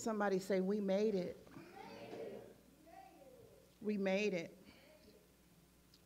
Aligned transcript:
Somebody 0.00 0.38
say, 0.38 0.60
We 0.60 0.80
made 0.80 1.14
it. 1.14 1.36
We 3.82 3.96
made 3.96 4.34
it. 4.34 4.56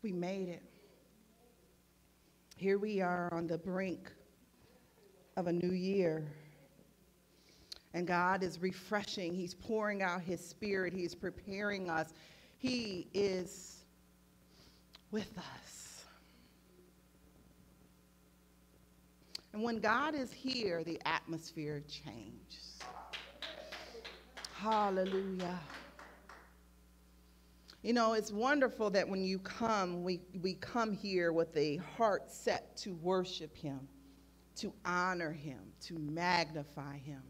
We 0.03 0.13
made 0.13 0.49
it. 0.49 0.63
Here 2.57 2.79
we 2.79 3.01
are 3.01 3.33
on 3.33 3.47
the 3.47 3.59
brink 3.59 4.13
of 5.37 5.47
a 5.47 5.53
new 5.53 5.73
year. 5.73 6.25
And 7.95 8.07
God 8.07 8.43
is 8.43 8.61
refreshing. 8.61 9.35
He's 9.35 9.55
pouring 9.55 10.03
out 10.03 10.23
His 10.23 10.45
Spirit. 10.45 10.93
He's 10.93 11.15
preparing 11.15 11.89
us. 11.89 12.13
He 12.59 13.09
is 13.15 13.85
with 15.11 15.37
us. 15.39 16.05
And 19.53 19.63
when 19.63 19.79
God 19.79 20.17
is 20.17 20.33
here, 20.33 20.83
the 20.83 21.01
atmosphere 21.07 21.83
changes. 21.89 22.81
Hallelujah. 24.57 25.59
You 27.83 27.93
know, 27.93 28.15
it's 28.15 28.33
wonderful 28.33 28.89
that 28.91 29.07
when 29.07 29.23
you 29.23 29.39
come, 29.41 30.05
we, 30.05 30.21
we 30.41 30.55
come 30.55 30.93
here 30.93 31.33
with 31.33 31.55
a 31.57 31.77
heart 31.99 32.31
set 32.31 32.77
to 32.79 32.95
worship 32.95 33.55
Him, 33.57 33.81
to 34.57 34.73
honor 34.87 35.33
Him, 35.33 35.61
to 35.83 35.99
magnify 35.99 36.99
Him. 36.99 37.23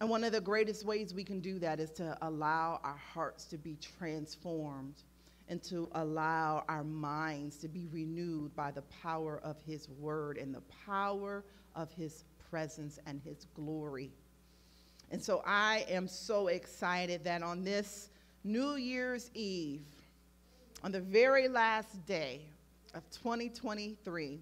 And 0.00 0.10
one 0.10 0.22
of 0.22 0.32
the 0.32 0.40
greatest 0.40 0.84
ways 0.84 1.14
we 1.14 1.24
can 1.24 1.40
do 1.40 1.58
that 1.58 1.80
is 1.80 1.90
to 1.92 2.16
allow 2.22 2.80
our 2.84 3.00
hearts 3.12 3.46
to 3.46 3.58
be 3.58 3.76
transformed 3.80 5.02
and 5.48 5.62
to 5.64 5.88
allow 5.92 6.64
our 6.68 6.84
minds 6.84 7.56
to 7.58 7.68
be 7.68 7.86
renewed 7.90 8.54
by 8.54 8.70
the 8.70 8.82
power 9.02 9.40
of 9.42 9.56
His 9.66 9.88
Word 9.88 10.38
and 10.38 10.54
the 10.54 10.62
power 10.86 11.42
of 11.74 11.92
His 11.92 12.24
presence 12.50 13.00
and 13.06 13.20
His 13.24 13.46
glory. 13.54 14.12
And 15.12 15.22
so 15.22 15.42
I 15.44 15.84
am 15.90 16.08
so 16.08 16.48
excited 16.48 17.22
that 17.24 17.42
on 17.42 17.62
this 17.62 18.08
New 18.44 18.76
Year's 18.76 19.30
Eve, 19.34 19.84
on 20.82 20.90
the 20.90 21.02
very 21.02 21.48
last 21.48 22.06
day 22.06 22.40
of 22.94 23.02
2023, 23.10 24.40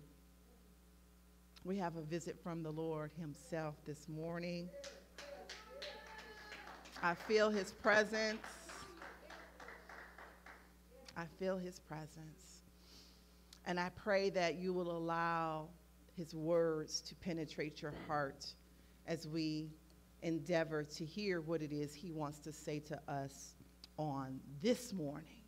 we 1.64 1.76
have 1.76 1.96
a 1.96 2.02
visit 2.02 2.38
from 2.40 2.62
the 2.62 2.70
Lord 2.70 3.10
Himself 3.20 3.74
this 3.84 4.08
morning. 4.08 4.68
I 7.02 7.14
feel 7.14 7.50
his 7.50 7.72
presence. 7.72 8.38
I 11.16 11.24
feel 11.40 11.58
his 11.58 11.80
presence. 11.80 12.62
And 13.66 13.80
I 13.80 13.90
pray 13.96 14.30
that 14.30 14.54
you 14.54 14.72
will 14.72 14.96
allow 14.96 15.66
his 16.16 16.32
words 16.32 17.00
to 17.00 17.14
penetrate 17.16 17.82
your 17.82 17.94
heart 18.06 18.46
as 19.08 19.26
we 19.26 19.70
endeavor 20.22 20.84
to 20.84 21.04
hear 21.04 21.40
what 21.40 21.62
it 21.62 21.72
is 21.72 21.94
he 21.94 22.10
wants 22.10 22.38
to 22.40 22.52
say 22.52 22.78
to 22.80 23.00
us 23.08 23.54
on 23.96 24.40
this 24.62 24.92
morning. 24.92 25.42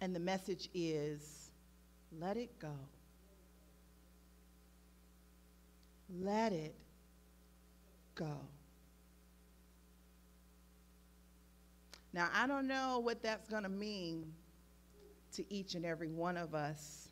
And 0.00 0.14
the 0.14 0.20
message 0.20 0.68
is 0.72 1.50
let 2.18 2.36
it 2.36 2.58
go. 2.58 2.74
Let 6.20 6.52
it 6.52 6.74
go. 8.14 8.40
Now, 12.12 12.28
I 12.34 12.46
don't 12.46 12.66
know 12.66 12.98
what 12.98 13.22
that's 13.22 13.46
going 13.48 13.62
to 13.62 13.68
mean 13.68 14.32
to 15.34 15.52
each 15.52 15.74
and 15.74 15.84
every 15.84 16.08
one 16.08 16.36
of 16.36 16.54
us, 16.54 17.09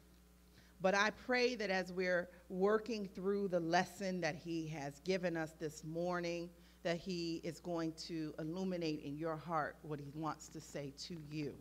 but 0.81 0.95
I 0.95 1.11
pray 1.11 1.55
that 1.57 1.71
as 1.71 1.93
we're 1.93 2.29
working 2.49 3.07
through 3.07 3.49
the 3.49 3.61
lesson 3.61 4.21
that 4.21 4.37
He 4.37 4.67
has 4.69 5.01
given 5.01 5.37
us 5.37 5.53
this 5.59 5.85
morning, 5.85 6.51
that 6.83 6.97
He 6.97 7.41
is 7.45 7.61
going 7.61 7.93
to 8.07 8.35
illuminate 8.39 9.03
in 9.03 9.17
your 9.17 9.37
heart 9.37 9.77
what 9.83 9.99
He 9.99 10.11
wants 10.15 10.49
to 10.49 10.61
say 10.61 10.93
to 11.07 11.17
you. 11.31 11.55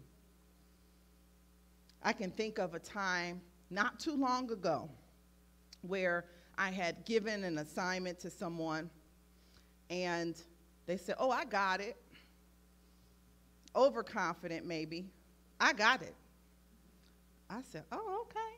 I 2.03 2.13
can 2.13 2.31
think 2.31 2.59
of 2.59 2.75
a 2.75 2.79
time 2.79 3.42
not 3.69 3.99
too 3.99 4.15
long 4.15 4.52
ago 4.52 4.89
where 5.81 6.25
I 6.58 6.69
had 6.69 7.05
given 7.05 7.43
an 7.43 7.58
assignment 7.58 8.19
to 8.19 8.30
someone 8.30 8.89
and 9.89 10.36
they 10.86 10.97
said, 10.97 11.15
Oh, 11.19 11.31
I 11.31 11.45
got 11.45 11.81
it 11.81 11.97
overconfident 13.75 14.65
maybe. 14.65 15.05
I 15.59 15.73
got 15.73 16.02
it. 16.02 16.15
I 17.49 17.61
said, 17.71 17.83
Oh, 17.92 18.25
okay. 18.25 18.56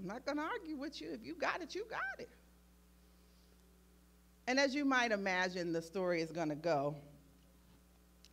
I'm 0.00 0.06
not 0.06 0.24
going 0.24 0.38
to 0.38 0.44
argue 0.44 0.76
with 0.76 1.00
you. 1.00 1.10
If 1.12 1.26
you 1.26 1.34
got 1.34 1.60
it, 1.60 1.74
you 1.74 1.84
got 1.90 2.18
it. 2.18 2.30
And 4.46 4.58
as 4.58 4.74
you 4.74 4.84
might 4.84 5.12
imagine, 5.12 5.72
the 5.72 5.82
story 5.82 6.22
is 6.22 6.32
going 6.32 6.48
to 6.48 6.54
go. 6.54 6.94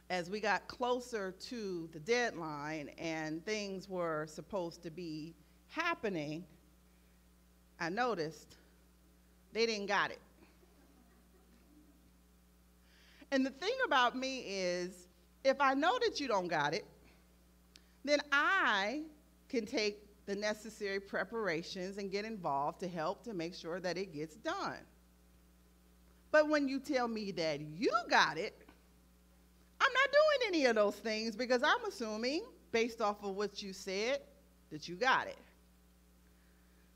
As 0.10 0.30
we 0.30 0.40
got 0.40 0.68
closer 0.70 1.32
to 1.32 1.90
the 1.92 2.00
deadline 2.00 2.90
and 2.98 3.46
things 3.46 3.90
were 3.90 4.26
supposed 4.28 4.82
to 4.84 4.90
be 4.90 5.36
happening, 5.68 6.46
I 7.82 7.90
noticed 7.90 8.56
they 9.52 9.66
didn't 9.66 9.88
got 9.88 10.12
it. 10.12 10.22
And 13.32 13.46
the 13.46 13.50
thing 13.50 13.76
about 13.86 14.16
me 14.16 14.40
is, 14.48 15.08
if 15.44 15.60
I 15.60 15.74
know 15.74 16.00
that 16.00 16.22
you 16.22 16.30
don't 16.30 16.48
got 16.48 16.74
it, 16.74 16.86
then 18.06 18.22
I 18.32 19.02
can 19.50 19.66
take 19.66 20.07
the 20.28 20.36
necessary 20.36 21.00
preparations 21.00 21.98
and 21.98 22.12
get 22.12 22.26
involved 22.26 22.82
to 22.82 22.88
help 22.88 23.24
to 23.24 23.34
make 23.34 23.56
sure 23.56 23.80
that 23.80 23.98
it 23.98 24.14
gets 24.14 24.36
done. 24.36 24.78
But 26.32 26.50
when 26.50 26.68
you 26.68 26.80
tell 26.80 27.08
me 27.08 27.32
that 27.32 27.62
you 27.62 27.92
got 28.10 28.38
it, 28.38 28.54
I'm 29.80 29.94
not 29.94 30.12
doing 30.12 30.54
any 30.54 30.66
of 30.66 30.76
those 30.76 30.96
things 30.96 31.36
because 31.36 31.64
I'm 31.64 31.84
assuming, 31.88 32.44
based 32.74 33.02
off 33.02 33.24
of 33.24 33.36
what 33.36 33.64
you 33.64 33.72
said, 33.72 34.20
that 34.70 34.90
you 34.90 34.96
got 34.96 35.28
it. 35.28 35.38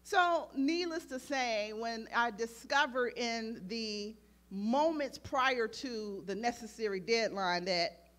So, 0.03 0.49
needless 0.53 1.05
to 1.05 1.19
say, 1.19 1.71
when 1.73 2.09
I 2.13 2.31
discovered 2.31 3.13
in 3.15 3.61
the 3.67 4.15
moments 4.49 5.17
prior 5.17 5.67
to 5.69 6.23
the 6.25 6.35
necessary 6.35 6.99
deadline 6.99 7.63
that 7.65 8.09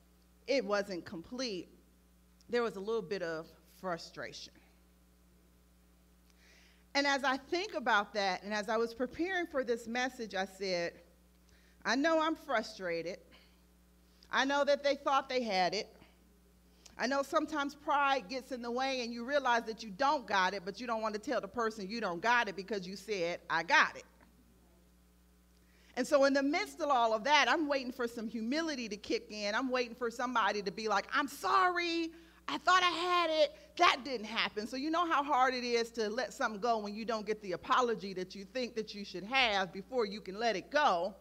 it 0.46 0.64
wasn't 0.64 1.04
complete, 1.04 1.68
there 2.48 2.62
was 2.62 2.76
a 2.76 2.80
little 2.80 3.02
bit 3.02 3.22
of 3.22 3.46
frustration. 3.78 4.54
And 6.94 7.06
as 7.06 7.24
I 7.24 7.36
think 7.36 7.74
about 7.74 8.12
that, 8.14 8.42
and 8.42 8.52
as 8.52 8.68
I 8.68 8.76
was 8.76 8.92
preparing 8.92 9.46
for 9.46 9.64
this 9.64 9.86
message, 9.86 10.34
I 10.34 10.44
said, 10.44 10.92
I 11.84 11.96
know 11.96 12.20
I'm 12.20 12.36
frustrated. 12.36 13.18
I 14.30 14.44
know 14.44 14.64
that 14.64 14.84
they 14.84 14.96
thought 14.96 15.28
they 15.28 15.42
had 15.42 15.74
it. 15.74 15.88
I 16.98 17.06
know 17.06 17.22
sometimes 17.22 17.74
pride 17.74 18.28
gets 18.28 18.52
in 18.52 18.60
the 18.62 18.70
way 18.70 19.02
and 19.02 19.12
you 19.12 19.24
realize 19.24 19.64
that 19.64 19.82
you 19.82 19.90
don't 19.90 20.26
got 20.26 20.54
it, 20.54 20.62
but 20.64 20.80
you 20.80 20.86
don't 20.86 21.00
want 21.00 21.14
to 21.14 21.20
tell 21.20 21.40
the 21.40 21.48
person 21.48 21.88
you 21.88 22.00
don't 22.00 22.20
got 22.20 22.48
it 22.48 22.56
because 22.56 22.86
you 22.86 22.96
said, 22.96 23.40
I 23.48 23.62
got 23.62 23.96
it. 23.96 24.04
And 25.96 26.06
so, 26.06 26.24
in 26.24 26.32
the 26.32 26.42
midst 26.42 26.80
of 26.80 26.88
all 26.88 27.12
of 27.12 27.24
that, 27.24 27.46
I'm 27.48 27.68
waiting 27.68 27.92
for 27.92 28.08
some 28.08 28.26
humility 28.26 28.88
to 28.88 28.96
kick 28.96 29.30
in. 29.30 29.54
I'm 29.54 29.70
waiting 29.70 29.94
for 29.94 30.10
somebody 30.10 30.62
to 30.62 30.70
be 30.70 30.88
like, 30.88 31.06
I'm 31.12 31.28
sorry. 31.28 32.10
I 32.48 32.58
thought 32.58 32.82
I 32.82 32.90
had 32.90 33.30
it. 33.30 33.54
That 33.78 33.98
didn't 34.04 34.26
happen. 34.26 34.66
So, 34.66 34.76
you 34.76 34.90
know 34.90 35.06
how 35.06 35.22
hard 35.22 35.54
it 35.54 35.64
is 35.64 35.90
to 35.92 36.08
let 36.08 36.32
something 36.32 36.60
go 36.60 36.78
when 36.78 36.94
you 36.94 37.04
don't 37.04 37.26
get 37.26 37.40
the 37.42 37.52
apology 37.52 38.12
that 38.14 38.34
you 38.34 38.44
think 38.44 38.74
that 38.76 38.94
you 38.94 39.04
should 39.04 39.24
have 39.24 39.72
before 39.72 40.04
you 40.04 40.20
can 40.20 40.38
let 40.38 40.56
it 40.56 40.70
go. 40.70 41.14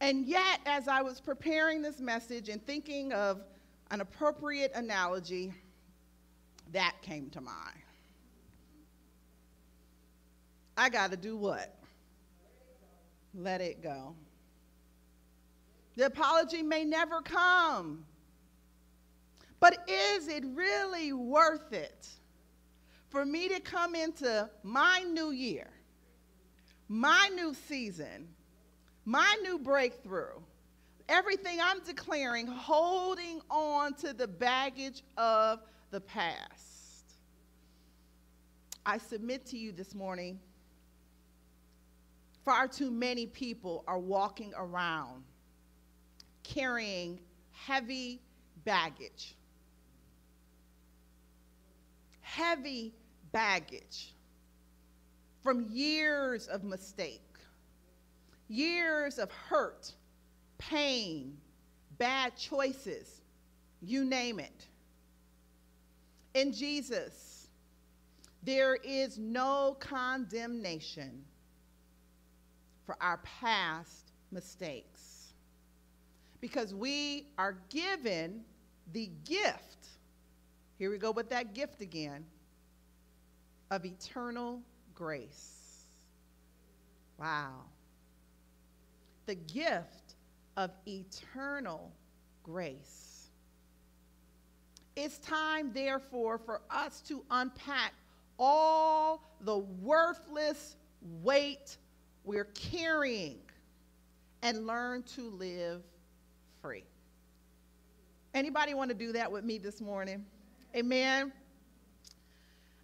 And 0.00 0.26
yet, 0.26 0.60
as 0.66 0.88
I 0.88 1.02
was 1.02 1.20
preparing 1.20 1.82
this 1.82 2.00
message 2.00 2.48
and 2.48 2.64
thinking 2.66 3.12
of 3.12 3.42
an 3.90 4.00
appropriate 4.00 4.72
analogy, 4.74 5.52
that 6.72 6.94
came 7.02 7.30
to 7.30 7.40
mind. 7.40 7.78
I 10.76 10.88
got 10.88 11.12
to 11.12 11.16
do 11.16 11.36
what? 11.36 11.74
let 13.34 13.60
it 13.60 13.82
go. 13.82 14.14
The 15.96 16.06
apology 16.06 16.62
may 16.62 16.84
never 16.84 17.20
come. 17.20 18.04
But 19.64 19.78
is 19.88 20.28
it 20.28 20.44
really 20.52 21.14
worth 21.14 21.72
it 21.72 22.06
for 23.08 23.24
me 23.24 23.48
to 23.48 23.60
come 23.60 23.94
into 23.94 24.50
my 24.62 25.06
new 25.10 25.30
year, 25.30 25.70
my 26.86 27.30
new 27.34 27.54
season, 27.54 28.28
my 29.06 29.38
new 29.40 29.58
breakthrough, 29.58 30.38
everything 31.08 31.60
I'm 31.62 31.80
declaring, 31.82 32.46
holding 32.46 33.40
on 33.50 33.94
to 33.94 34.12
the 34.12 34.28
baggage 34.28 35.02
of 35.16 35.60
the 35.90 36.02
past? 36.02 37.14
I 38.84 38.98
submit 38.98 39.46
to 39.46 39.56
you 39.56 39.72
this 39.72 39.94
morning 39.94 40.38
Far 42.44 42.68
too 42.68 42.90
many 42.90 43.24
people 43.24 43.82
are 43.86 43.98
walking 43.98 44.52
around 44.54 45.24
carrying 46.42 47.18
heavy 47.52 48.20
baggage. 48.66 49.36
Heavy 52.34 52.92
baggage 53.30 54.12
from 55.40 55.68
years 55.70 56.48
of 56.48 56.64
mistake, 56.64 57.20
years 58.48 59.20
of 59.20 59.30
hurt, 59.30 59.92
pain, 60.58 61.36
bad 61.96 62.36
choices, 62.36 63.20
you 63.80 64.04
name 64.04 64.40
it. 64.40 64.66
In 66.34 66.52
Jesus, 66.52 67.46
there 68.42 68.74
is 68.82 69.16
no 69.16 69.76
condemnation 69.78 71.22
for 72.84 72.96
our 73.00 73.18
past 73.18 74.10
mistakes 74.32 75.34
because 76.40 76.74
we 76.74 77.28
are 77.38 77.58
given 77.70 78.40
the 78.92 79.08
gift. 79.24 79.73
Here 80.78 80.90
we 80.90 80.98
go 80.98 81.12
with 81.12 81.30
that 81.30 81.54
gift 81.54 81.80
again 81.80 82.24
of 83.70 83.84
eternal 83.84 84.60
grace. 84.94 85.84
Wow. 87.18 87.60
The 89.26 89.36
gift 89.36 90.16
of 90.56 90.70
eternal 90.86 91.92
grace. 92.42 93.30
It's 94.96 95.18
time, 95.18 95.72
therefore, 95.72 96.38
for 96.38 96.60
us 96.70 97.00
to 97.02 97.24
unpack 97.30 97.92
all 98.38 99.22
the 99.40 99.58
worthless 99.58 100.76
weight 101.22 101.76
we're 102.24 102.44
carrying 102.54 103.38
and 104.42 104.66
learn 104.66 105.02
to 105.02 105.30
live 105.30 105.82
free. 106.60 106.84
Anybody 108.34 108.74
want 108.74 108.90
to 108.90 108.96
do 108.96 109.12
that 109.12 109.30
with 109.30 109.44
me 109.44 109.58
this 109.58 109.80
morning? 109.80 110.24
Amen. 110.76 111.32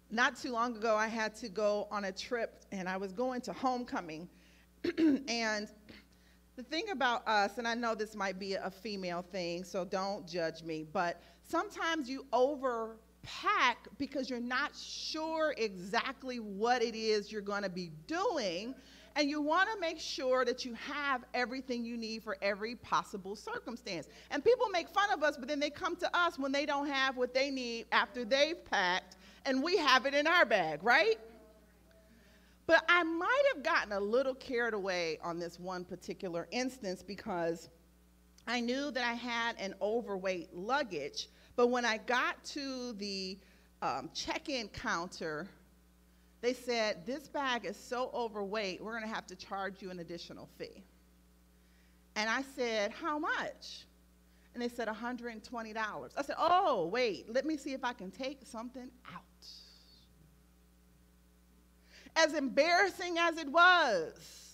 Not 0.09 0.37
too 0.37 0.53
long 0.53 0.77
ago, 0.77 0.95
I 0.95 1.07
had 1.07 1.35
to 1.37 1.49
go 1.49 1.89
on 1.91 2.05
a 2.05 2.11
trip 2.13 2.63
and 2.71 2.87
I 2.87 2.95
was 2.95 3.11
going 3.11 3.41
to 3.41 3.53
homecoming. 3.53 4.29
and 4.97 5.67
the 6.55 6.63
thing 6.63 6.89
about 6.91 7.27
us, 7.27 7.57
and 7.57 7.67
I 7.67 7.75
know 7.75 7.93
this 7.93 8.15
might 8.15 8.39
be 8.39 8.53
a 8.53 8.71
female 8.71 9.25
thing, 9.29 9.65
so 9.65 9.83
don't 9.83 10.25
judge 10.25 10.63
me, 10.63 10.85
but 10.93 11.21
sometimes 11.43 12.09
you 12.09 12.25
overpack 12.31 13.75
because 13.97 14.29
you're 14.29 14.39
not 14.39 14.73
sure 14.73 15.53
exactly 15.57 16.39
what 16.39 16.81
it 16.81 16.95
is 16.95 17.29
you're 17.29 17.41
going 17.41 17.63
to 17.63 17.69
be 17.69 17.91
doing 18.07 18.73
and 19.15 19.29
you 19.29 19.41
want 19.41 19.69
to 19.73 19.79
make 19.79 19.99
sure 19.99 20.45
that 20.45 20.65
you 20.65 20.73
have 20.75 21.23
everything 21.33 21.83
you 21.83 21.97
need 21.97 22.23
for 22.23 22.37
every 22.41 22.75
possible 22.75 23.35
circumstance. 23.35 24.07
And 24.29 24.43
people 24.43 24.67
make 24.69 24.89
fun 24.89 25.11
of 25.11 25.23
us, 25.23 25.37
but 25.37 25.47
then 25.47 25.59
they 25.59 25.69
come 25.69 25.95
to 25.97 26.17
us 26.17 26.39
when 26.39 26.51
they 26.51 26.65
don't 26.65 26.87
have 26.87 27.17
what 27.17 27.33
they 27.33 27.49
need 27.49 27.85
after 27.91 28.23
they've 28.23 28.63
packed, 28.65 29.17
and 29.45 29.61
we 29.61 29.77
have 29.77 30.05
it 30.05 30.13
in 30.13 30.27
our 30.27 30.45
bag, 30.45 30.83
right? 30.83 31.17
But 32.67 32.85
I 32.87 33.03
might 33.03 33.43
have 33.53 33.63
gotten 33.63 33.91
a 33.91 33.99
little 33.99 34.35
carried 34.35 34.73
away 34.73 35.19
on 35.23 35.39
this 35.39 35.59
one 35.59 35.83
particular 35.83 36.47
instance 36.51 37.03
because 37.03 37.69
I 38.47 38.59
knew 38.59 38.91
that 38.91 39.03
I 39.03 39.13
had 39.13 39.55
an 39.59 39.75
overweight 39.81 40.55
luggage. 40.55 41.27
But 41.55 41.67
when 41.67 41.85
I 41.85 41.97
got 41.97 42.43
to 42.45 42.93
the 42.93 43.37
um, 43.81 44.09
check 44.13 44.47
in 44.47 44.67
counter, 44.69 45.47
they 46.41 46.53
said, 46.53 47.05
This 47.05 47.27
bag 47.27 47.65
is 47.65 47.77
so 47.77 48.09
overweight, 48.13 48.83
we're 48.83 48.97
going 48.97 49.07
to 49.07 49.13
have 49.13 49.27
to 49.27 49.35
charge 49.35 49.81
you 49.81 49.91
an 49.91 49.99
additional 49.99 50.49
fee. 50.57 50.83
And 52.15 52.29
I 52.29 52.41
said, 52.55 52.91
How 52.91 53.17
much? 53.17 53.85
And 54.53 54.61
they 54.61 54.67
said, 54.67 54.87
$120. 54.87 56.11
I 56.17 56.21
said, 56.23 56.35
Oh, 56.37 56.87
wait, 56.87 57.33
let 57.33 57.45
me 57.45 57.55
see 57.57 57.73
if 57.73 57.83
I 57.83 57.93
can 57.93 58.11
take 58.11 58.39
something 58.43 58.89
out. 59.13 59.21
As 62.15 62.33
embarrassing 62.33 63.17
as 63.17 63.37
it 63.37 63.47
was, 63.47 64.50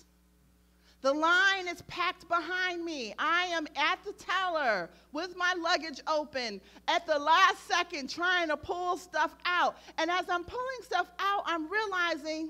the 1.02 1.14
line 1.14 1.68
is 1.68 1.82
packed 1.84 2.28
behind 2.28 2.84
me. 2.84 3.14
I 3.20 3.46
am 3.48 3.68
at 3.76 4.00
the 4.04 4.14
teller 4.14 4.90
with 5.12 5.38
my 5.38 5.54
luggage 5.54 6.02
open 6.08 6.60
at 6.88 7.06
the 7.06 7.18
last 7.20 7.68
second 7.68 8.10
trying 8.10 8.48
to 8.48 8.58
pull 8.58 8.98
stuff 8.98 9.36
out. 9.46 9.78
And 9.98 10.10
as 10.10 10.26
I'm 10.28 10.44
pulling 10.44 10.82
stuff 10.82 11.08
out, 11.20 11.44
I'm 11.46 11.70
realizing 11.70 12.50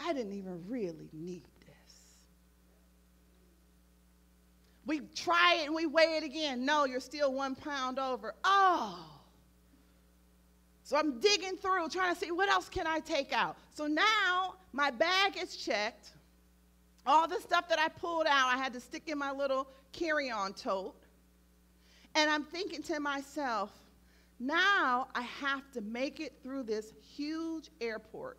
I 0.00 0.12
didn't 0.12 0.32
even 0.32 0.64
really 0.68 1.08
need 1.12 1.44
this. 1.60 1.94
We 4.84 5.00
try 5.14 5.60
it 5.60 5.66
and 5.66 5.74
we 5.74 5.86
weigh 5.86 6.16
it 6.16 6.24
again. 6.24 6.64
No, 6.64 6.86
you're 6.86 7.00
still 7.00 7.32
one 7.32 7.54
pound 7.54 8.00
over. 8.00 8.34
Oh. 8.42 8.98
So 10.82 10.96
I'm 10.96 11.20
digging 11.20 11.56
through 11.56 11.88
trying 11.88 12.14
to 12.14 12.20
see 12.20 12.32
what 12.32 12.48
else 12.48 12.68
can 12.68 12.86
I 12.88 12.98
take 12.98 13.32
out. 13.32 13.56
So 13.74 13.86
now 13.86 14.56
my 14.72 14.90
bag 14.90 15.38
is 15.40 15.56
checked. 15.56 16.10
All 17.06 17.26
the 17.26 17.40
stuff 17.40 17.68
that 17.68 17.78
I 17.78 17.88
pulled 17.88 18.26
out, 18.26 18.48
I 18.54 18.56
had 18.56 18.72
to 18.74 18.80
stick 18.80 19.08
in 19.08 19.18
my 19.18 19.32
little 19.32 19.68
carry 19.92 20.30
on 20.30 20.52
tote. 20.52 20.94
And 22.14 22.30
I'm 22.30 22.44
thinking 22.44 22.82
to 22.84 23.00
myself, 23.00 23.70
now 24.38 25.08
I 25.14 25.22
have 25.22 25.70
to 25.72 25.80
make 25.80 26.20
it 26.20 26.34
through 26.42 26.64
this 26.64 26.92
huge 27.16 27.70
airport 27.80 28.38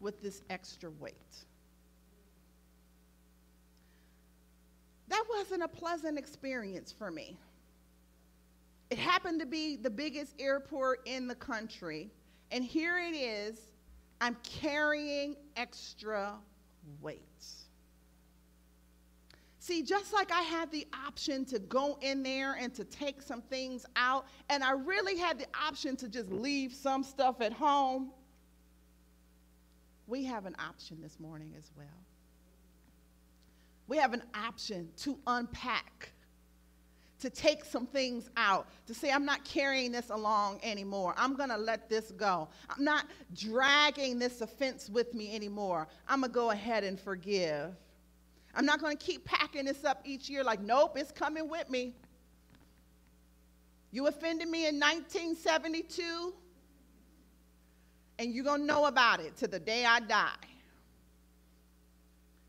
with 0.00 0.22
this 0.22 0.42
extra 0.50 0.90
weight. 0.90 1.14
That 5.08 5.24
wasn't 5.28 5.62
a 5.62 5.68
pleasant 5.68 6.18
experience 6.18 6.92
for 6.96 7.10
me. 7.10 7.36
It 8.90 8.98
happened 8.98 9.40
to 9.40 9.46
be 9.46 9.76
the 9.76 9.90
biggest 9.90 10.34
airport 10.40 11.00
in 11.06 11.26
the 11.26 11.34
country, 11.34 12.10
and 12.50 12.64
here 12.64 12.98
it 12.98 13.14
is 13.14 13.58
I'm 14.20 14.36
carrying 14.42 15.36
extra 15.56 16.34
weight. 17.00 17.20
See, 19.62 19.82
just 19.82 20.14
like 20.14 20.32
I 20.32 20.40
had 20.40 20.72
the 20.72 20.86
option 21.06 21.44
to 21.44 21.58
go 21.58 21.98
in 22.00 22.22
there 22.22 22.54
and 22.54 22.74
to 22.74 22.82
take 22.82 23.20
some 23.20 23.42
things 23.42 23.84
out, 23.94 24.24
and 24.48 24.64
I 24.64 24.72
really 24.72 25.18
had 25.18 25.38
the 25.38 25.46
option 25.54 25.96
to 25.96 26.08
just 26.08 26.32
leave 26.32 26.72
some 26.72 27.04
stuff 27.04 27.42
at 27.42 27.52
home, 27.52 28.10
we 30.06 30.24
have 30.24 30.46
an 30.46 30.56
option 30.58 30.96
this 31.02 31.20
morning 31.20 31.52
as 31.58 31.70
well. 31.76 31.86
We 33.86 33.98
have 33.98 34.14
an 34.14 34.22
option 34.34 34.88
to 35.02 35.18
unpack, 35.26 36.10
to 37.20 37.28
take 37.28 37.62
some 37.66 37.86
things 37.86 38.30
out, 38.38 38.66
to 38.86 38.94
say, 38.94 39.12
I'm 39.12 39.26
not 39.26 39.44
carrying 39.44 39.92
this 39.92 40.08
along 40.08 40.60
anymore. 40.62 41.14
I'm 41.18 41.36
going 41.36 41.50
to 41.50 41.58
let 41.58 41.86
this 41.90 42.12
go. 42.12 42.48
I'm 42.70 42.82
not 42.82 43.04
dragging 43.34 44.18
this 44.18 44.40
offense 44.40 44.88
with 44.88 45.12
me 45.12 45.34
anymore. 45.34 45.86
I'm 46.08 46.20
going 46.20 46.30
to 46.30 46.34
go 46.34 46.50
ahead 46.50 46.82
and 46.82 46.98
forgive. 46.98 47.74
I'm 48.54 48.66
not 48.66 48.80
going 48.80 48.96
to 48.96 49.04
keep 49.04 49.24
packing 49.24 49.66
this 49.66 49.84
up 49.84 50.02
each 50.04 50.28
year 50.28 50.42
like, 50.42 50.60
nope, 50.60 50.96
it's 50.96 51.12
coming 51.12 51.48
with 51.48 51.70
me. 51.70 51.94
You 53.92 54.06
offended 54.06 54.48
me 54.48 54.68
in 54.68 54.78
1972, 54.78 56.34
and 58.18 58.32
you're 58.32 58.44
going 58.44 58.60
to 58.60 58.66
know 58.66 58.86
about 58.86 59.20
it 59.20 59.36
to 59.38 59.48
the 59.48 59.58
day 59.58 59.84
I 59.84 60.00
die. 60.00 60.30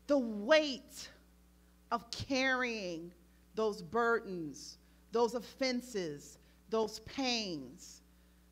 The 0.06 0.18
weight 0.18 1.08
of 1.90 2.10
carrying 2.10 3.12
those 3.54 3.82
burdens, 3.82 4.78
those 5.10 5.34
offenses, 5.34 6.38
those 6.70 7.00
pains 7.00 8.02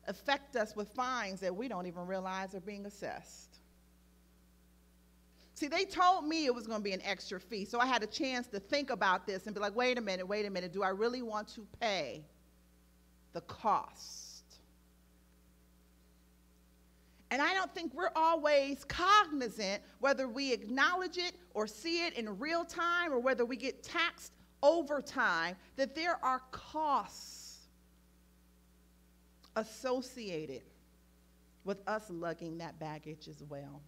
affect 0.07 0.55
us 0.55 0.75
with 0.75 0.89
fines 0.89 1.39
that 1.39 1.55
we 1.55 1.67
don't 1.67 1.85
even 1.85 2.05
realize 2.07 2.53
are 2.55 2.59
being 2.59 2.85
assessed. 2.85 3.50
See, 5.61 5.67
they 5.67 5.85
told 5.85 6.25
me 6.25 6.47
it 6.47 6.55
was 6.55 6.65
going 6.65 6.79
to 6.79 6.83
be 6.83 6.91
an 6.91 7.03
extra 7.03 7.39
fee, 7.39 7.65
so 7.65 7.79
I 7.79 7.85
had 7.85 8.01
a 8.01 8.07
chance 8.07 8.47
to 8.47 8.59
think 8.59 8.89
about 8.89 9.27
this 9.27 9.45
and 9.45 9.53
be 9.53 9.61
like, 9.61 9.75
wait 9.75 9.95
a 9.99 10.01
minute, 10.01 10.27
wait 10.27 10.47
a 10.47 10.49
minute, 10.49 10.73
do 10.73 10.81
I 10.81 10.89
really 10.89 11.21
want 11.21 11.49
to 11.49 11.67
pay 11.79 12.25
the 13.33 13.41
cost? 13.41 14.43
And 17.29 17.43
I 17.43 17.53
don't 17.53 17.71
think 17.75 17.93
we're 17.93 18.09
always 18.15 18.83
cognizant 18.85 19.83
whether 19.99 20.27
we 20.27 20.51
acknowledge 20.51 21.19
it 21.19 21.33
or 21.53 21.67
see 21.67 22.07
it 22.07 22.15
in 22.15 22.39
real 22.39 22.65
time 22.65 23.13
or 23.13 23.19
whether 23.19 23.45
we 23.45 23.55
get 23.55 23.83
taxed 23.83 24.31
over 24.63 24.99
time 24.99 25.55
that 25.75 25.93
there 25.93 26.17
are 26.25 26.41
costs 26.49 27.67
associated 29.55 30.63
with 31.65 31.87
us 31.87 32.05
lugging 32.09 32.57
that 32.57 32.79
baggage 32.79 33.27
as 33.27 33.43
well. 33.47 33.83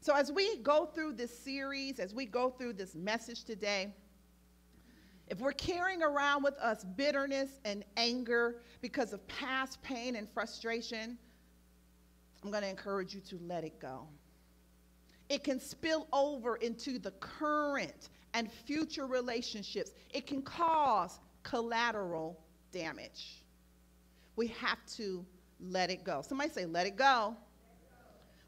So, 0.00 0.14
as 0.14 0.30
we 0.30 0.58
go 0.58 0.86
through 0.86 1.14
this 1.14 1.36
series, 1.36 1.98
as 1.98 2.14
we 2.14 2.24
go 2.24 2.50
through 2.50 2.74
this 2.74 2.94
message 2.94 3.44
today, 3.44 3.92
if 5.26 5.40
we're 5.40 5.52
carrying 5.52 6.02
around 6.02 6.42
with 6.42 6.56
us 6.58 6.84
bitterness 6.84 7.50
and 7.64 7.84
anger 7.96 8.62
because 8.80 9.12
of 9.12 9.26
past 9.28 9.82
pain 9.82 10.16
and 10.16 10.28
frustration, 10.30 11.18
I'm 12.42 12.50
going 12.50 12.62
to 12.62 12.68
encourage 12.68 13.14
you 13.14 13.20
to 13.22 13.38
let 13.42 13.64
it 13.64 13.78
go. 13.78 14.06
It 15.28 15.44
can 15.44 15.60
spill 15.60 16.06
over 16.12 16.56
into 16.56 16.98
the 16.98 17.10
current 17.12 18.08
and 18.32 18.50
future 18.50 19.06
relationships. 19.06 19.90
It 20.10 20.26
can 20.26 20.40
cause 20.42 21.18
collateral 21.42 22.40
damage. 22.72 23.44
We 24.36 24.46
have 24.48 24.78
to 24.96 25.26
let 25.60 25.90
it 25.90 26.04
go. 26.04 26.22
Somebody 26.22 26.50
say, 26.50 26.64
let 26.64 26.86
it 26.86 26.96
go. 26.96 27.36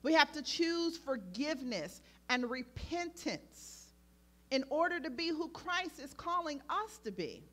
We 0.02 0.14
have 0.14 0.32
to 0.32 0.42
choose 0.42 0.96
forgiveness 0.96 2.00
and 2.28 2.50
repentance 2.50 3.92
in 4.50 4.64
order 4.70 4.98
to 5.00 5.10
be 5.10 5.28
who 5.28 5.48
Christ 5.48 6.00
is 6.02 6.14
calling 6.14 6.60
us 6.68 6.98
to 7.04 7.10
be. 7.10 7.44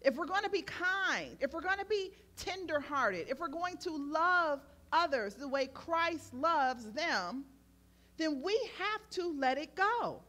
If 0.00 0.16
we're 0.16 0.26
going 0.26 0.42
to 0.42 0.50
be 0.50 0.62
kind, 0.62 1.36
if 1.40 1.52
we're 1.52 1.60
going 1.60 1.78
to 1.78 1.84
be 1.84 2.12
tenderhearted, 2.36 3.28
if 3.28 3.38
we're 3.38 3.48
going 3.48 3.76
to 3.78 3.90
love 3.90 4.60
others 4.92 5.34
the 5.34 5.48
way 5.48 5.66
Christ 5.66 6.34
loves 6.34 6.84
them, 6.92 7.44
then 8.16 8.42
we 8.42 8.58
have 8.78 9.08
to 9.10 9.32
let 9.38 9.58
it 9.58 9.74
go. 9.74 10.20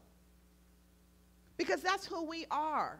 Because 1.57 1.81
that's 1.81 2.05
who 2.05 2.23
we 2.23 2.45
are. 2.49 2.99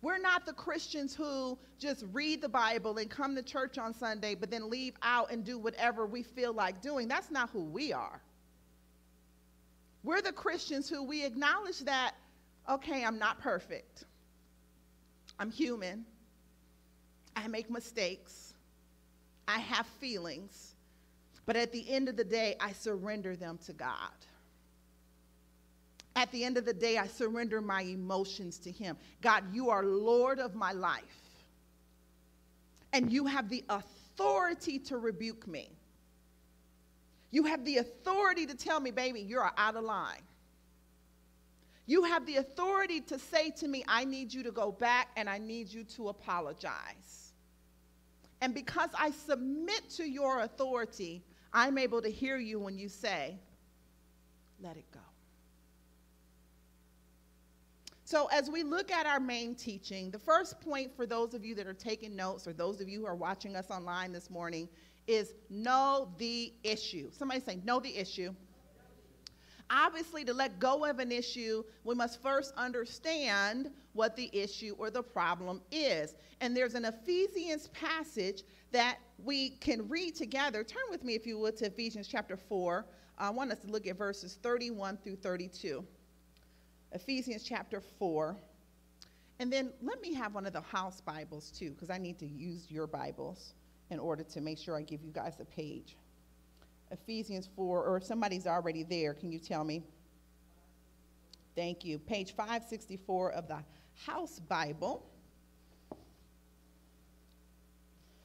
We're 0.00 0.18
not 0.18 0.46
the 0.46 0.52
Christians 0.52 1.14
who 1.14 1.58
just 1.78 2.04
read 2.12 2.40
the 2.40 2.48
Bible 2.48 2.98
and 2.98 3.10
come 3.10 3.34
to 3.34 3.42
church 3.42 3.78
on 3.78 3.92
Sunday, 3.92 4.34
but 4.36 4.50
then 4.50 4.70
leave 4.70 4.94
out 5.02 5.32
and 5.32 5.44
do 5.44 5.58
whatever 5.58 6.06
we 6.06 6.22
feel 6.22 6.52
like 6.52 6.80
doing. 6.80 7.08
That's 7.08 7.30
not 7.30 7.50
who 7.50 7.64
we 7.64 7.92
are. 7.92 8.20
We're 10.04 10.22
the 10.22 10.32
Christians 10.32 10.88
who 10.88 11.02
we 11.02 11.24
acknowledge 11.24 11.80
that, 11.80 12.14
okay, 12.70 13.04
I'm 13.04 13.18
not 13.18 13.40
perfect. 13.40 14.04
I'm 15.38 15.50
human. 15.50 16.04
I 17.34 17.48
make 17.48 17.68
mistakes. 17.68 18.54
I 19.48 19.58
have 19.58 19.86
feelings. 20.00 20.74
But 21.44 21.56
at 21.56 21.72
the 21.72 21.88
end 21.90 22.08
of 22.08 22.16
the 22.16 22.24
day, 22.24 22.56
I 22.60 22.72
surrender 22.72 23.34
them 23.34 23.58
to 23.66 23.72
God. 23.72 24.12
At 26.18 26.32
the 26.32 26.42
end 26.42 26.56
of 26.56 26.64
the 26.64 26.74
day, 26.74 26.98
I 26.98 27.06
surrender 27.06 27.60
my 27.60 27.82
emotions 27.82 28.58
to 28.58 28.72
Him. 28.72 28.96
God, 29.20 29.44
you 29.54 29.70
are 29.70 29.84
Lord 29.84 30.40
of 30.40 30.56
my 30.56 30.72
life. 30.72 31.04
And 32.92 33.12
you 33.12 33.26
have 33.26 33.48
the 33.48 33.64
authority 33.68 34.80
to 34.80 34.98
rebuke 34.98 35.46
me. 35.46 35.70
You 37.30 37.44
have 37.44 37.64
the 37.64 37.76
authority 37.76 38.46
to 38.46 38.56
tell 38.56 38.80
me, 38.80 38.90
baby, 38.90 39.20
you're 39.20 39.48
out 39.56 39.76
of 39.76 39.84
line. 39.84 40.22
You 41.86 42.02
have 42.02 42.26
the 42.26 42.38
authority 42.38 43.00
to 43.02 43.16
say 43.16 43.50
to 43.50 43.68
me, 43.68 43.84
I 43.86 44.04
need 44.04 44.34
you 44.34 44.42
to 44.42 44.50
go 44.50 44.72
back 44.72 45.10
and 45.16 45.30
I 45.30 45.38
need 45.38 45.68
you 45.68 45.84
to 45.84 46.08
apologize. 46.08 47.32
And 48.40 48.52
because 48.52 48.90
I 48.98 49.12
submit 49.12 49.88
to 49.90 50.04
your 50.04 50.40
authority, 50.40 51.22
I'm 51.52 51.78
able 51.78 52.02
to 52.02 52.10
hear 52.10 52.38
you 52.38 52.58
when 52.58 52.76
you 52.76 52.88
say, 52.88 53.36
let 54.60 54.76
it 54.76 54.90
go. 54.92 54.98
So, 58.10 58.24
as 58.32 58.48
we 58.48 58.62
look 58.62 58.90
at 58.90 59.04
our 59.04 59.20
main 59.20 59.54
teaching, 59.54 60.10
the 60.10 60.18
first 60.18 60.62
point 60.62 60.96
for 60.96 61.04
those 61.04 61.34
of 61.34 61.44
you 61.44 61.54
that 61.56 61.66
are 61.66 61.74
taking 61.74 62.16
notes 62.16 62.48
or 62.48 62.54
those 62.54 62.80
of 62.80 62.88
you 62.88 63.00
who 63.00 63.06
are 63.06 63.14
watching 63.14 63.54
us 63.54 63.70
online 63.70 64.12
this 64.12 64.30
morning 64.30 64.66
is 65.06 65.34
know 65.50 66.08
the 66.16 66.54
issue. 66.62 67.10
Somebody 67.12 67.40
say, 67.40 67.60
know 67.66 67.80
the 67.80 67.94
issue. 67.94 68.34
Obviously, 69.68 70.24
to 70.24 70.32
let 70.32 70.58
go 70.58 70.86
of 70.86 71.00
an 71.00 71.12
issue, 71.12 71.62
we 71.84 71.94
must 71.94 72.22
first 72.22 72.54
understand 72.56 73.70
what 73.92 74.16
the 74.16 74.30
issue 74.32 74.74
or 74.78 74.90
the 74.90 75.02
problem 75.02 75.60
is. 75.70 76.14
And 76.40 76.56
there's 76.56 76.72
an 76.72 76.86
Ephesians 76.86 77.68
passage 77.74 78.42
that 78.72 79.00
we 79.22 79.50
can 79.50 79.86
read 79.86 80.14
together. 80.14 80.64
Turn 80.64 80.84
with 80.88 81.04
me, 81.04 81.14
if 81.14 81.26
you 81.26 81.38
would, 81.40 81.58
to 81.58 81.66
Ephesians 81.66 82.08
chapter 82.08 82.38
4. 82.38 82.86
I 83.18 83.28
want 83.28 83.52
us 83.52 83.58
to 83.58 83.66
look 83.66 83.86
at 83.86 83.98
verses 83.98 84.38
31 84.42 84.96
through 84.96 85.16
32. 85.16 85.84
Ephesians 86.92 87.42
chapter 87.42 87.80
4. 87.98 88.36
And 89.40 89.52
then 89.52 89.70
let 89.82 90.00
me 90.00 90.14
have 90.14 90.34
one 90.34 90.46
of 90.46 90.52
the 90.52 90.60
house 90.60 91.00
Bibles 91.00 91.50
too, 91.50 91.70
because 91.70 91.90
I 91.90 91.98
need 91.98 92.18
to 92.18 92.26
use 92.26 92.70
your 92.70 92.86
Bibles 92.86 93.54
in 93.90 93.98
order 93.98 94.22
to 94.24 94.40
make 94.40 94.58
sure 94.58 94.76
I 94.76 94.82
give 94.82 95.02
you 95.02 95.12
guys 95.12 95.34
a 95.40 95.44
page. 95.44 95.96
Ephesians 96.90 97.48
4, 97.54 97.84
or 97.84 97.96
if 97.98 98.04
somebody's 98.04 98.46
already 98.46 98.82
there, 98.82 99.14
can 99.14 99.30
you 99.30 99.38
tell 99.38 99.64
me? 99.64 99.82
Thank 101.54 101.84
you. 101.84 101.98
Page 101.98 102.34
564 102.34 103.32
of 103.32 103.48
the 103.48 103.58
house 104.06 104.40
Bible. 104.48 105.04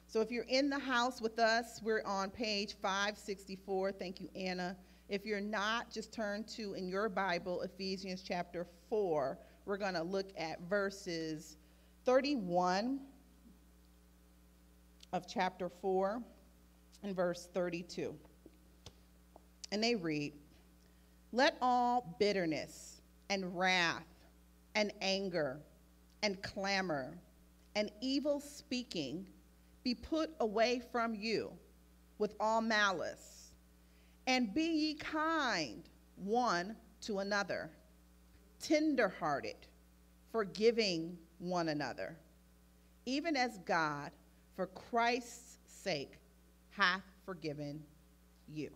So 0.06 0.20
if 0.20 0.30
you're 0.30 0.44
in 0.44 0.70
the 0.70 0.78
house 0.78 1.20
with 1.20 1.38
us, 1.38 1.80
we're 1.82 2.02
on 2.04 2.30
page 2.30 2.74
564. 2.80 3.92
Thank 3.92 4.20
you, 4.20 4.28
Anna. 4.36 4.76
If 5.08 5.26
you're 5.26 5.40
not, 5.40 5.90
just 5.90 6.12
turn 6.12 6.44
to 6.56 6.74
in 6.74 6.88
your 6.88 7.10
Bible 7.10 7.60
Ephesians 7.62 8.22
chapter 8.26 8.66
4. 8.88 9.38
We're 9.66 9.76
going 9.76 9.94
to 9.94 10.02
look 10.02 10.30
at 10.38 10.62
verses 10.62 11.58
31 12.06 13.00
of 15.12 15.28
chapter 15.28 15.68
4 15.68 16.22
and 17.02 17.14
verse 17.14 17.48
32. 17.52 18.14
And 19.72 19.84
they 19.84 19.94
read, 19.94 20.32
Let 21.32 21.58
all 21.60 22.16
bitterness 22.18 23.02
and 23.28 23.58
wrath 23.58 24.06
and 24.74 24.90
anger 25.02 25.60
and 26.22 26.42
clamor 26.42 27.18
and 27.76 27.90
evil 28.00 28.40
speaking 28.40 29.26
be 29.82 29.94
put 29.94 30.30
away 30.40 30.80
from 30.90 31.14
you 31.14 31.52
with 32.18 32.34
all 32.40 32.62
malice 32.62 33.43
and 34.26 34.52
be 34.54 34.64
ye 34.64 34.94
kind 34.94 35.82
one 36.16 36.76
to 37.02 37.18
another, 37.18 37.70
tenderhearted, 38.60 39.56
forgiving 40.32 41.18
one 41.38 41.68
another, 41.68 42.16
even 43.06 43.36
as 43.36 43.58
God, 43.66 44.10
for 44.56 44.66
Christ's 44.68 45.58
sake, 45.66 46.18
hath 46.70 47.02
forgiven 47.26 47.82
you. 48.48 48.70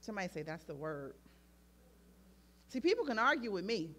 Somebody 0.00 0.28
say, 0.28 0.42
That's 0.42 0.64
the 0.64 0.74
word. 0.74 1.14
See, 2.68 2.80
people 2.80 3.04
can 3.04 3.18
argue 3.18 3.50
with 3.50 3.64
me, 3.64 3.90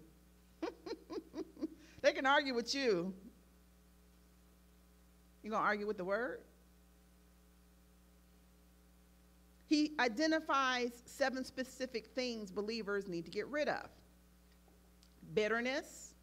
they 2.02 2.12
can 2.12 2.26
argue 2.26 2.54
with 2.54 2.74
you. 2.74 3.12
You 5.42 5.50
gonna 5.50 5.64
argue 5.64 5.86
with 5.86 5.96
the 5.96 6.04
word? 6.04 6.40
He 9.70 9.92
identifies 10.00 10.90
seven 11.06 11.44
specific 11.44 12.08
things 12.08 12.50
believers 12.50 13.06
need 13.06 13.24
to 13.24 13.30
get 13.30 13.46
rid 13.46 13.68
of 13.68 13.86
bitterness, 15.32 16.14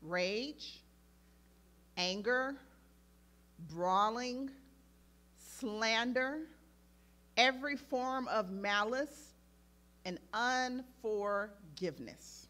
rage, 0.00 0.82
anger, 1.98 2.56
brawling, 3.68 4.50
slander, 5.36 6.38
every 7.36 7.76
form 7.76 8.26
of 8.28 8.50
malice, 8.50 9.34
and 10.06 10.18
unforgiveness. 10.32 12.43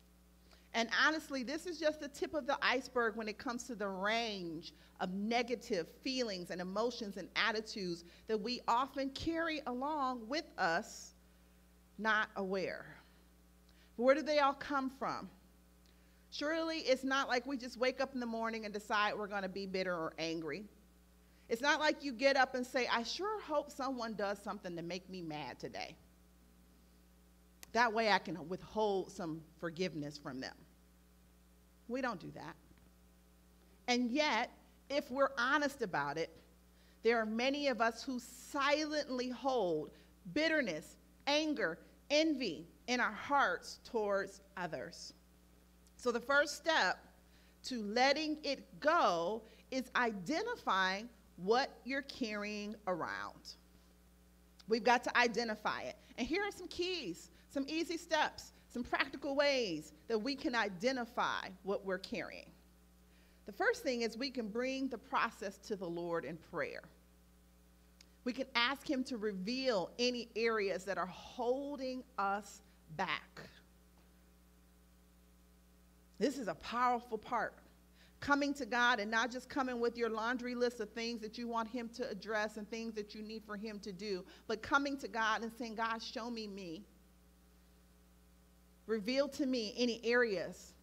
And 0.75 0.89
honestly, 1.07 1.45
this 1.45 1.67
is 1.67 1.79
just 1.79 2.01
the 2.01 2.09
tip 2.09 2.35
of 2.35 2.49
the 2.49 2.59
iceberg 2.61 3.15
when 3.17 3.29
it 3.29 3.39
comes 3.39 3.63
to 3.65 3.77
the 3.77 3.87
range 3.87 4.75
of 5.01 5.13
negative 5.15 5.87
feelings 6.03 6.51
and 6.51 6.61
emotions 6.61 7.17
and 7.17 7.29
attitudes 7.37 8.05
that 8.27 8.41
we 8.41 8.61
often 8.67 9.11
carry 9.11 9.63
along 9.69 10.29
with 10.29 10.51
us, 10.59 11.15
not 11.97 12.29
aware. 12.35 12.87
Where 13.97 14.17
do 14.17 14.23
they 14.23 14.41
all 14.41 14.55
come 14.55 14.91
from? 14.91 15.31
Surely 16.33 16.79
it's 16.79 17.05
not 17.05 17.29
like 17.29 17.47
we 17.47 17.57
just 17.57 17.79
wake 17.79 18.01
up 18.01 18.13
in 18.13 18.19
the 18.19 18.27
morning 18.27 18.65
and 18.65 18.75
decide 18.75 19.17
we're 19.17 19.29
going 19.29 19.43
to 19.43 19.49
be 19.49 19.67
bitter 19.67 19.95
or 19.95 20.13
angry. 20.19 20.65
It's 21.49 21.63
not 21.63 21.79
like 21.79 22.03
you 22.03 22.13
get 22.13 22.37
up 22.37 22.57
and 22.57 22.67
say, 22.67 22.89
I 22.93 23.05
sure 23.05 23.41
hope 23.43 23.71
someone 23.71 24.15
does 24.15 24.41
something 24.41 24.75
to 24.75 24.83
make 24.83 25.09
me 25.09 25.23
mad 25.23 25.61
today. 25.61 25.95
That 27.73 27.93
way 27.93 28.11
I 28.11 28.19
can 28.19 28.49
withhold 28.49 29.13
some 29.13 29.43
forgiveness 29.61 30.19
from 30.19 30.41
them. 30.41 30.55
We 31.89 32.01
don't 32.01 32.21
do 32.21 32.31
that. 32.35 32.57
And 33.89 34.11
yet, 34.11 34.51
if 34.89 35.11
we're 35.11 35.33
honest 35.39 35.83
about 35.83 36.17
it, 36.17 36.31
there 37.03 37.19
are 37.19 37.27
many 37.27 37.69
of 37.69 37.81
us 37.81 38.03
who 38.03 38.19
silently 38.19 39.29
hold 39.29 39.91
bitterness, 40.33 40.97
anger, 41.27 41.79
envy 42.11 42.67
in 42.87 43.01
our 43.01 43.13
hearts 43.13 43.81
towards 43.85 44.41
others. 44.57 45.13
So, 45.97 46.11
the 46.11 46.21
first 46.21 46.57
step 46.57 46.99
to 47.65 47.83
letting 47.83 48.39
it 48.43 48.81
go 48.81 49.43
is 49.71 49.91
identifying 49.97 51.09
what 51.37 51.71
you're 51.85 52.03
carrying 52.03 52.75
around. 52.87 53.55
We've 54.69 54.85
got 54.85 55.05
to 55.05 55.17
identify 55.17 55.83
it. 55.83 55.97
And 56.17 56.27
here 56.27 56.43
are 56.43 56.53
some 56.53 56.69
keys, 56.69 57.31
some 57.51 57.67
easy 57.69 57.99
steps 57.99 58.53
some 58.75 58.83
practical 58.83 59.37
ways 59.37 59.93
that 60.09 60.19
we 60.19 60.35
can 60.35 60.53
identify 60.57 61.47
what 61.63 61.87
we're 61.87 61.97
carrying. 61.97 62.51
The 63.47 63.53
first 63.53 63.85
thing 63.85 64.03
is 64.03 64.19
we 64.19 64.31
can 64.31 64.49
bring 64.49 64.89
the 64.89 64.99
process 64.99 65.59
to 65.69 65.77
the 65.77 65.87
Lord 65.87 66.25
in 66.25 66.37
prayer. 66.51 66.83
We 68.25 68.33
can 68.33 68.47
ask 68.57 68.91
Him 68.91 69.05
to 69.05 69.17
reveal 69.17 69.93
any 70.01 70.29
areas 70.35 70.85
that 70.87 70.99
are 70.99 71.07
holding 71.07 72.03
us 72.19 72.63
back. 72.97 73.41
This 76.19 76.37
is 76.37 76.49
a 76.49 76.55
powerful 76.55 77.17
part. 77.17 77.55
coming 78.19 78.55
to 78.55 78.65
God 78.65 79.01
and 79.01 79.11
not 79.11 79.31
just 79.31 79.51
coming 79.51 79.79
with 79.81 79.99
your 79.99 80.09
laundry 80.09 80.55
list 80.55 80.81
of 80.81 80.89
things 80.91 81.21
that 81.21 81.37
you 81.37 81.47
want 81.47 81.69
Him 81.69 81.91
to 81.91 82.09
address 82.09 82.57
and 82.57 82.69
things 82.71 82.95
that 82.95 83.15
you 83.15 83.23
need 83.23 83.45
for 83.45 83.55
Him 83.57 83.79
to 83.81 83.93
do, 83.93 84.25
but 84.49 84.63
coming 84.63 84.97
to 84.99 85.09
God 85.09 85.43
and 85.43 85.53
saying, 85.53 85.75
God, 85.75 86.03
show 86.03 86.31
me 86.31 86.47
me. 86.47 86.87
Reveal 88.87 89.29
to 89.29 89.47
me 89.47 89.75
any 89.77 90.01
areas 90.05 90.75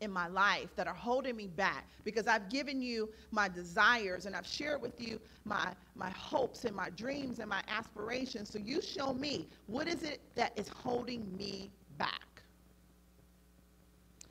in 0.00 0.10
my 0.10 0.28
life 0.28 0.74
that 0.76 0.86
are 0.86 0.94
holding 0.94 1.36
me 1.36 1.46
back 1.46 1.86
because 2.04 2.26
I've 2.26 2.48
given 2.48 2.80
you 2.80 3.10
my 3.30 3.48
desires 3.48 4.26
and 4.26 4.34
I've 4.34 4.46
shared 4.46 4.80
with 4.80 5.00
you 5.00 5.20
my, 5.44 5.72
my 5.94 6.10
hopes 6.10 6.64
and 6.64 6.74
my 6.74 6.90
dreams 6.90 7.38
and 7.38 7.48
my 7.48 7.62
aspirations. 7.68 8.50
So 8.50 8.58
you 8.58 8.80
show 8.80 9.12
me 9.12 9.46
what 9.66 9.88
is 9.88 10.02
it 10.02 10.20
that 10.36 10.58
is 10.58 10.68
holding 10.68 11.36
me 11.36 11.70
back. 11.98 12.30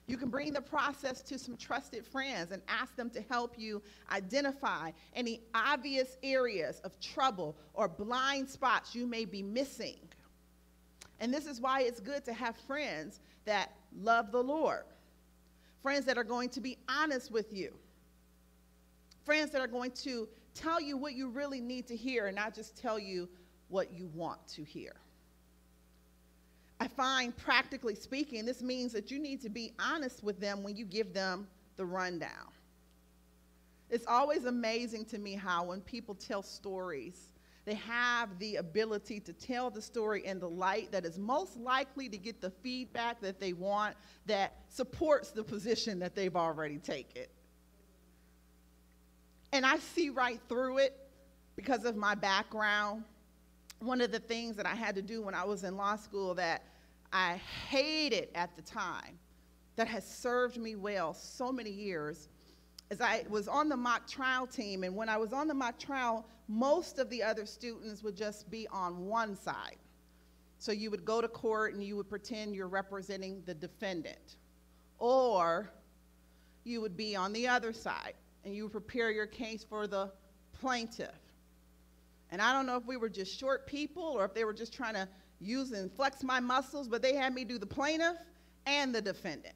You 0.08 0.18
can 0.18 0.30
bring 0.30 0.54
the 0.54 0.62
process 0.62 1.22
to 1.22 1.38
some 1.38 1.56
trusted 1.56 2.04
friends 2.04 2.52
and 2.52 2.64
ask 2.68 2.96
them 2.96 3.12
to 3.12 3.22
help 3.30 3.60
you 3.60 3.80
identify 4.12 4.90
any 5.14 5.42
obvious 5.54 6.18
areas 6.24 6.82
of 6.84 7.00
trouble 7.00 7.56
or 7.76 7.88
blind 7.88 8.50
spots 8.50 8.96
you 8.96 9.06
may 9.06 9.24
be 9.24 9.44
missing. 9.44 10.00
And 11.20 11.34
this 11.34 11.46
is 11.46 11.60
why 11.60 11.82
it's 11.82 12.00
good 12.00 12.24
to 12.26 12.34
have 12.34 12.56
friends 12.56 13.20
that 13.46 13.72
love 14.02 14.32
the 14.32 14.42
Lord, 14.42 14.84
friends 15.82 16.06
that 16.06 16.18
are 16.18 16.24
going 16.24 16.50
to 16.50 16.62
be 16.62 16.78
honest 16.88 17.32
with 17.32 17.54
you, 17.54 17.74
friends 19.26 19.52
that 19.52 19.62
are 19.62 19.68
going 19.68 19.92
to 19.92 20.28
tell 20.56 20.82
you 20.82 20.98
what 20.98 21.14
you 21.14 21.30
really 21.30 21.62
need 21.62 21.88
to 21.88 21.96
hear 21.96 22.28
and 22.28 22.36
not 22.36 22.54
just 22.54 22.78
tell 22.78 22.98
you 22.98 23.28
what 23.68 23.92
you 23.94 24.10
want 24.14 24.46
to 24.48 24.64
hear. 24.64 24.94
I 26.80 26.88
find, 26.88 27.36
practically 27.36 27.96
speaking, 27.96 28.46
this 28.46 28.62
means 28.62 28.94
that 28.94 29.12
you 29.12 29.20
need 29.20 29.42
to 29.42 29.50
be 29.50 29.74
honest 29.80 30.24
with 30.24 30.40
them 30.40 30.64
when 30.64 30.78
you 30.78 30.86
give 30.86 31.14
them 31.14 31.48
the 31.76 31.86
rundown. 31.86 32.48
It's 33.90 34.06
always 34.08 34.46
amazing 34.46 35.06
to 35.06 35.18
me 35.18 35.34
how, 35.34 35.66
when 35.66 35.82
people 35.82 36.16
tell 36.16 36.42
stories, 36.42 37.32
they 37.70 37.76
have 37.76 38.40
the 38.40 38.56
ability 38.56 39.20
to 39.20 39.32
tell 39.32 39.70
the 39.70 39.82
story 39.82 40.26
in 40.26 40.40
the 40.40 40.50
light 40.50 40.92
that 40.92 41.06
is 41.06 41.20
most 41.20 41.56
likely 41.56 42.10
to 42.10 42.18
get 42.18 42.42
the 42.42 42.50
feedback 42.50 43.22
that 43.22 43.40
they 43.40 43.54
want 43.54 43.96
that 44.26 44.56
supports 44.70 45.30
the 45.30 45.44
position 45.44 46.00
that 46.00 46.16
they've 46.16 46.36
already 46.36 46.80
taken. 46.80 47.26
And 49.54 49.68
I 49.68 49.78
see 49.78 50.10
right 50.10 50.40
through 50.50 50.80
it 50.80 50.98
because 51.56 51.86
of 51.86 51.96
my 51.96 52.16
background 52.16 53.04
one 53.82 54.02
of 54.02 54.12
the 54.12 54.20
things 54.20 54.56
that 54.56 54.66
I 54.66 54.74
had 54.74 54.96
to 54.96 55.04
do 55.04 55.22
when 55.22 55.36
I 55.36 55.44
was 55.44 55.64
in 55.64 55.78
law 55.78 55.96
school 55.96 56.34
that 56.36 56.64
I 57.14 57.40
hated 57.70 58.30
at 58.34 58.56
the 58.56 58.64
time, 58.64 59.20
that 59.76 59.88
has 59.88 60.06
served 60.06 60.58
me 60.58 60.76
well 60.76 61.14
so 61.14 61.52
many 61.52 61.70
years, 61.70 62.30
is 62.90 63.02
I 63.02 63.24
was 63.30 63.48
on 63.48 63.70
the 63.70 63.78
mock 63.78 64.08
trial 64.08 64.48
team, 64.48 64.84
and 64.84 64.96
when 64.96 65.10
I 65.10 65.18
was 65.18 65.32
on 65.34 65.48
the 65.48 65.54
mock 65.54 65.78
trial, 65.78 66.26
most 66.48 66.98
of 66.98 67.10
the 67.10 67.22
other 67.22 67.46
students 67.46 68.04
would 68.04 68.16
just 68.16 68.50
be 68.50 68.68
on 68.70 69.06
one 69.06 69.36
side. 69.36 69.78
So 70.58 70.72
you 70.72 70.92
would 70.92 71.06
go 71.06 71.22
to 71.22 71.28
court 71.28 71.74
and 71.74 71.84
you 71.84 71.96
would 71.96 72.10
pretend 72.10 72.56
you're 72.56 72.68
representing 72.68 73.42
the 73.46 73.54
defendant. 73.54 74.38
Or 74.98 75.70
you 76.66 76.82
would 76.82 76.98
be 76.98 77.16
on 77.16 77.32
the 77.32 77.48
other 77.48 77.72
side 77.72 78.14
and 78.44 78.54
you 78.54 78.64
would 78.64 78.72
prepare 78.72 79.12
your 79.12 79.26
case 79.26 79.64
for 79.64 79.88
the 79.88 80.12
plaintiff. 80.60 81.16
And 82.32 82.42
I 82.42 82.52
don't 82.52 82.66
know 82.66 82.76
if 82.76 82.86
we 82.86 82.98
were 82.98 83.10
just 83.10 83.40
short 83.40 83.66
people 83.66 84.04
or 84.04 84.26
if 84.26 84.34
they 84.34 84.44
were 84.44 84.54
just 84.54 84.74
trying 84.74 84.96
to 84.96 85.08
use 85.40 85.72
and 85.72 85.92
flex 85.92 86.24
my 86.24 86.40
muscles, 86.40 86.88
but 86.88 87.02
they 87.02 87.16
had 87.16 87.34
me 87.34 87.46
do 87.46 87.58
the 87.58 87.66
plaintiff 87.66 88.18
and 88.66 88.94
the 88.94 89.02
defendant. 89.02 89.56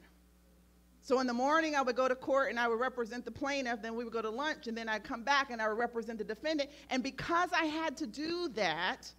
So 1.04 1.20
in 1.20 1.28
the 1.28 1.34
morning, 1.34 1.76
I 1.76 1.82
would 1.82 1.98
go 1.98 2.08
to 2.08 2.16
court 2.16 2.50
and 2.50 2.58
I 2.58 2.70
would 2.70 2.80
represent 2.80 3.26
the 3.26 3.32
plaintiff. 3.32 3.82
Then 3.82 3.96
we 3.96 4.06
would 4.06 4.14
go 4.14 4.22
to 4.22 4.30
lunch, 4.30 4.68
and 4.68 4.78
then 4.78 4.88
I'd 4.88 5.04
come 5.04 5.22
back 5.22 5.52
and 5.52 5.62
I 5.62 5.68
would 5.68 5.78
represent 5.78 6.18
the 6.18 6.24
defendant. 6.24 6.70
And 6.90 7.04
because 7.04 7.50
I 7.52 7.66
had 7.66 7.98
to 7.98 8.08
do 8.08 8.48
that, 8.56 9.12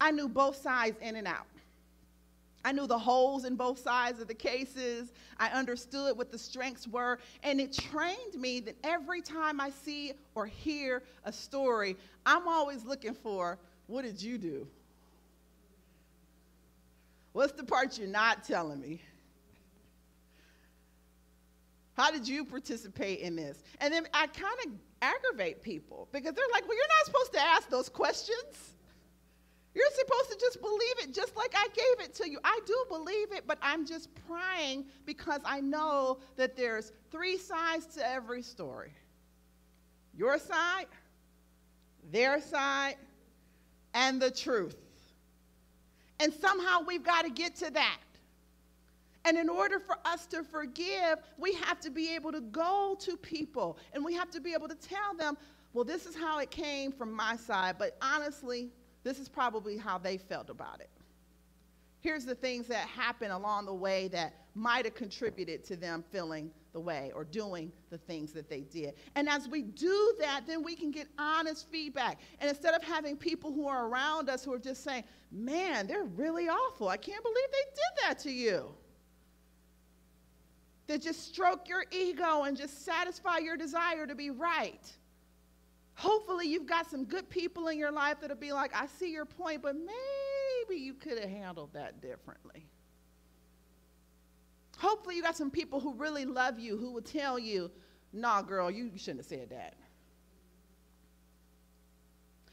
I 0.00 0.10
knew 0.10 0.28
both 0.28 0.56
sides 0.56 0.98
in 1.00 1.14
and 1.14 1.28
out. 1.28 1.46
I 2.64 2.72
knew 2.72 2.88
the 2.88 2.98
holes 2.98 3.44
in 3.44 3.54
both 3.54 3.78
sides 3.78 4.20
of 4.20 4.26
the 4.26 4.34
cases. 4.34 5.12
I 5.38 5.48
understood 5.50 6.18
what 6.18 6.32
the 6.32 6.38
strengths 6.38 6.88
were. 6.88 7.20
And 7.44 7.60
it 7.60 7.72
trained 7.72 8.34
me 8.34 8.58
that 8.60 8.74
every 8.82 9.22
time 9.22 9.60
I 9.60 9.70
see 9.70 10.12
or 10.34 10.46
hear 10.46 11.04
a 11.24 11.32
story, 11.32 11.96
I'm 12.26 12.48
always 12.48 12.84
looking 12.84 13.14
for 13.14 13.56
what 13.86 14.02
did 14.02 14.20
you 14.20 14.36
do? 14.36 14.66
What's 17.32 17.52
the 17.52 17.64
part 17.64 17.96
you're 17.98 18.08
not 18.08 18.42
telling 18.42 18.80
me? 18.80 19.00
How 21.94 22.10
did 22.10 22.26
you 22.26 22.44
participate 22.44 23.20
in 23.20 23.36
this? 23.36 23.62
And 23.80 23.92
then 23.92 24.06
I 24.14 24.26
kind 24.28 24.54
of 24.66 24.72
aggravate 25.02 25.62
people 25.62 26.08
because 26.12 26.34
they're 26.34 26.44
like, 26.52 26.66
well, 26.66 26.76
you're 26.76 26.86
not 26.98 27.06
supposed 27.06 27.32
to 27.32 27.40
ask 27.40 27.68
those 27.68 27.88
questions. 27.88 28.74
You're 29.74 29.90
supposed 29.92 30.30
to 30.30 30.36
just 30.38 30.60
believe 30.60 30.98
it 30.98 31.14
just 31.14 31.36
like 31.36 31.54
I 31.56 31.68
gave 31.68 32.06
it 32.06 32.14
to 32.16 32.28
you. 32.28 32.38
I 32.42 32.58
do 32.66 32.84
believe 32.88 33.32
it, 33.32 33.44
but 33.46 33.58
I'm 33.62 33.86
just 33.86 34.08
prying 34.26 34.84
because 35.06 35.40
I 35.44 35.60
know 35.60 36.18
that 36.36 36.56
there's 36.56 36.92
three 37.10 37.38
sides 37.38 37.86
to 37.96 38.08
every 38.08 38.42
story 38.42 38.92
your 40.16 40.38
side, 40.38 40.86
their 42.10 42.40
side, 42.40 42.96
and 43.94 44.20
the 44.20 44.30
truth. 44.30 44.76
And 46.18 46.34
somehow 46.34 46.80
we've 46.86 47.04
got 47.04 47.22
to 47.24 47.30
get 47.30 47.56
to 47.56 47.70
that. 47.70 47.98
And 49.24 49.36
in 49.36 49.48
order 49.48 49.78
for 49.78 49.96
us 50.04 50.26
to 50.26 50.42
forgive, 50.42 51.18
we 51.36 51.52
have 51.54 51.78
to 51.80 51.90
be 51.90 52.14
able 52.14 52.32
to 52.32 52.40
go 52.40 52.96
to 53.00 53.16
people 53.16 53.78
and 53.92 54.04
we 54.04 54.14
have 54.14 54.30
to 54.30 54.40
be 54.40 54.54
able 54.54 54.68
to 54.68 54.74
tell 54.74 55.14
them, 55.18 55.36
well, 55.72 55.84
this 55.84 56.06
is 56.06 56.16
how 56.16 56.38
it 56.38 56.50
came 56.50 56.90
from 56.90 57.12
my 57.12 57.36
side, 57.36 57.76
but 57.78 57.96
honestly, 58.02 58.70
this 59.04 59.18
is 59.18 59.28
probably 59.28 59.76
how 59.76 59.98
they 59.98 60.16
felt 60.16 60.50
about 60.50 60.80
it. 60.80 60.90
Here's 62.00 62.24
the 62.24 62.34
things 62.34 62.66
that 62.68 62.88
happened 62.88 63.32
along 63.32 63.66
the 63.66 63.74
way 63.74 64.08
that 64.08 64.34
might 64.54 64.86
have 64.86 64.94
contributed 64.94 65.64
to 65.64 65.76
them 65.76 66.02
feeling 66.10 66.50
the 66.72 66.80
way 66.80 67.12
or 67.14 67.24
doing 67.24 67.70
the 67.90 67.98
things 67.98 68.32
that 68.32 68.48
they 68.48 68.60
did. 68.60 68.94
And 69.16 69.28
as 69.28 69.48
we 69.48 69.62
do 69.62 70.14
that, 70.18 70.42
then 70.46 70.62
we 70.62 70.74
can 70.74 70.90
get 70.90 71.08
honest 71.18 71.68
feedback. 71.70 72.18
And 72.40 72.48
instead 72.48 72.74
of 72.74 72.82
having 72.82 73.16
people 73.16 73.52
who 73.52 73.68
are 73.68 73.86
around 73.86 74.30
us 74.30 74.44
who 74.44 74.52
are 74.52 74.58
just 74.58 74.82
saying, 74.82 75.04
man, 75.30 75.86
they're 75.86 76.04
really 76.04 76.48
awful, 76.48 76.88
I 76.88 76.96
can't 76.96 77.22
believe 77.22 77.48
they 77.52 77.70
did 77.70 78.08
that 78.08 78.18
to 78.20 78.30
you. 78.30 78.74
That 80.90 81.02
just 81.02 81.28
stroke 81.28 81.68
your 81.68 81.84
ego 81.92 82.42
and 82.42 82.56
just 82.56 82.84
satisfy 82.84 83.38
your 83.38 83.56
desire 83.56 84.08
to 84.08 84.16
be 84.16 84.30
right. 84.30 84.92
Hopefully, 85.94 86.48
you've 86.48 86.66
got 86.66 86.90
some 86.90 87.04
good 87.04 87.30
people 87.30 87.68
in 87.68 87.78
your 87.78 87.92
life 87.92 88.16
that'll 88.20 88.36
be 88.36 88.50
like, 88.50 88.74
I 88.74 88.86
see 88.98 89.12
your 89.12 89.24
point, 89.24 89.62
but 89.62 89.76
maybe 89.76 90.80
you 90.80 90.94
could 90.94 91.16
have 91.16 91.30
handled 91.30 91.74
that 91.74 92.02
differently. 92.02 92.66
Hopefully, 94.78 95.14
you 95.14 95.22
got 95.22 95.36
some 95.36 95.48
people 95.48 95.78
who 95.78 95.94
really 95.94 96.24
love 96.24 96.58
you 96.58 96.76
who 96.76 96.90
will 96.90 97.02
tell 97.02 97.38
you, 97.38 97.70
nah, 98.12 98.42
girl, 98.42 98.68
you 98.68 98.90
shouldn't 98.96 99.20
have 99.20 99.26
said 99.26 99.50
that. 99.50 99.76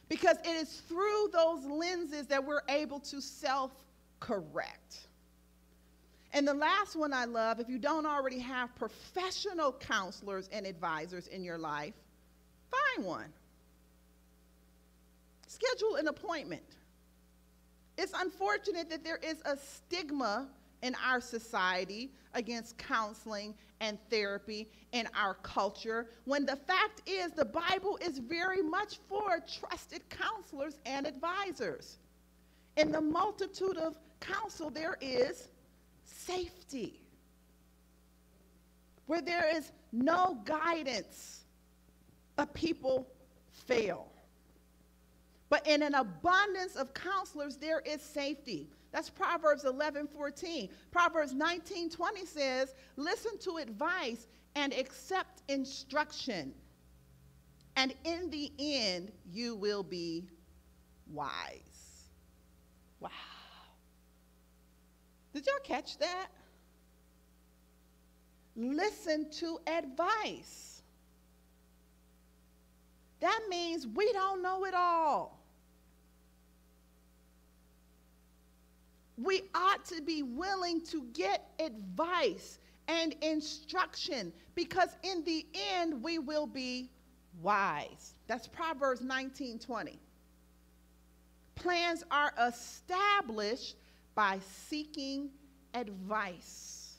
Because 0.10 0.38
it 0.45 0.56
is 0.58 0.84
through 0.88 1.30
those 1.34 1.65
lenses 1.65 2.28
that 2.28 2.45
we're 2.45 2.62
able 2.69 3.00
to 3.00 3.19
self 3.19 3.71
correct. 4.19 5.07
And 6.34 6.48
the 6.48 6.54
last 6.54 6.96
one 6.96 7.13
I 7.13 7.26
love, 7.26 7.60
if 7.60 7.70
you 7.70 7.80
don't 7.80 8.06
already 8.06 8.40
have 8.40 8.76
professional 8.76 9.72
counselors 9.72 10.50
and 10.52 10.66
advisors 10.66 11.28
in 11.28 11.44
your 11.44 11.58
life, 11.58 11.94
Find 12.70 13.06
one. 13.06 13.34
Schedule 15.48 15.96
an 15.96 16.08
appointment. 16.08 16.63
It's 17.98 18.13
unfortunate 18.16 18.90
that 18.90 19.04
there 19.04 19.18
is 19.18 19.42
a 19.46 19.58
stigma 19.58 20.48
in 20.84 20.96
our 21.04 21.20
society 21.20 22.12
against 22.34 22.78
counseling 22.78 23.56
and 23.80 23.98
therapy 24.10 24.68
in 24.92 25.08
our 25.16 25.36
culture 25.36 26.08
when 26.26 26.46
the 26.46 26.56
fact 26.56 27.02
is 27.08 27.32
the 27.32 27.46
Bible 27.46 27.98
is 28.02 28.20
very 28.20 28.62
much 28.62 29.00
for 29.08 29.40
trusted 29.60 30.08
counselors 30.10 30.78
and 30.86 31.08
advisors. 31.08 31.98
In 32.76 32.92
the 32.92 33.02
multitude 33.02 33.78
of 33.78 33.98
counsel, 34.20 34.70
there 34.70 34.98
is 35.02 35.48
safety. 36.08 37.02
Where 39.06 39.22
there 39.22 39.56
is 39.56 39.72
no 39.91 40.39
guidance, 40.46 41.46
but 42.36 42.54
people 42.54 43.08
fail. 43.52 44.12
But 45.50 45.65
in 45.65 45.82
an 45.82 45.96
abundance 45.96 46.76
of 46.76 46.93
counselors, 46.93 47.56
there 47.58 47.80
is 47.80 48.02
safety. 48.02 48.70
That's 48.91 49.10
Proverbs 49.10 49.63
11 49.63 50.08
14. 50.08 50.70
Proverbs 50.91 51.34
19 51.34 51.89
20 51.89 52.26
says, 52.26 52.74
Listen 52.96 53.38
to 53.39 53.58
advice 53.58 54.28
and 54.56 54.74
accept 54.74 55.43
instruction, 55.50 56.54
and 57.76 57.93
in 58.04 58.30
the 58.30 58.52
end, 58.58 59.12
you 59.32 59.56
will 59.56 59.84
be 59.84 60.28
wise. 61.12 62.10
Wow. 63.00 63.10
Did 65.38 65.45
y'all 65.45 65.60
catch 65.63 66.00
that? 66.00 66.30
listen 68.58 69.30
to 69.30 69.60
advice. 69.67 70.82
That 73.19 73.41
means 73.47 73.86
we 73.86 74.12
don't 74.13 74.41
know 74.41 74.65
it 74.65 74.73
all. 74.73 75.39
We 79.15 79.43
ought 79.54 79.86
to 79.86 80.02
be 80.02 80.23
willing 80.23 80.82
to 80.86 81.04
get 81.13 81.50
advice 81.60 82.58
and 82.88 83.15
instruction 83.21 84.34
because 84.56 84.89
in 85.04 85.23
the 85.23 85.45
end 85.76 86.02
we 86.02 86.17
will 86.17 86.47
be 86.47 86.89
wise. 87.43 88.15
That's 88.26 88.47
Proverbs 88.47 89.02
19:20. 89.02 90.00
Plans 91.54 92.04
are 92.10 92.34
established 92.39 93.76
by 94.17 94.39
seeking 94.67 95.30
advice. 95.75 96.97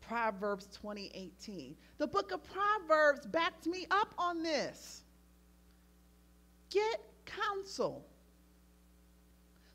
Proverbs 0.00 0.66
20:18. 0.72 1.76
The 1.98 2.06
book 2.06 2.32
of 2.32 2.42
Proverbs 2.42 3.26
backs 3.26 3.66
me 3.66 3.86
up 3.90 4.14
on 4.16 4.42
this. 4.42 5.02
Get 6.70 7.00
counsel. 7.26 8.06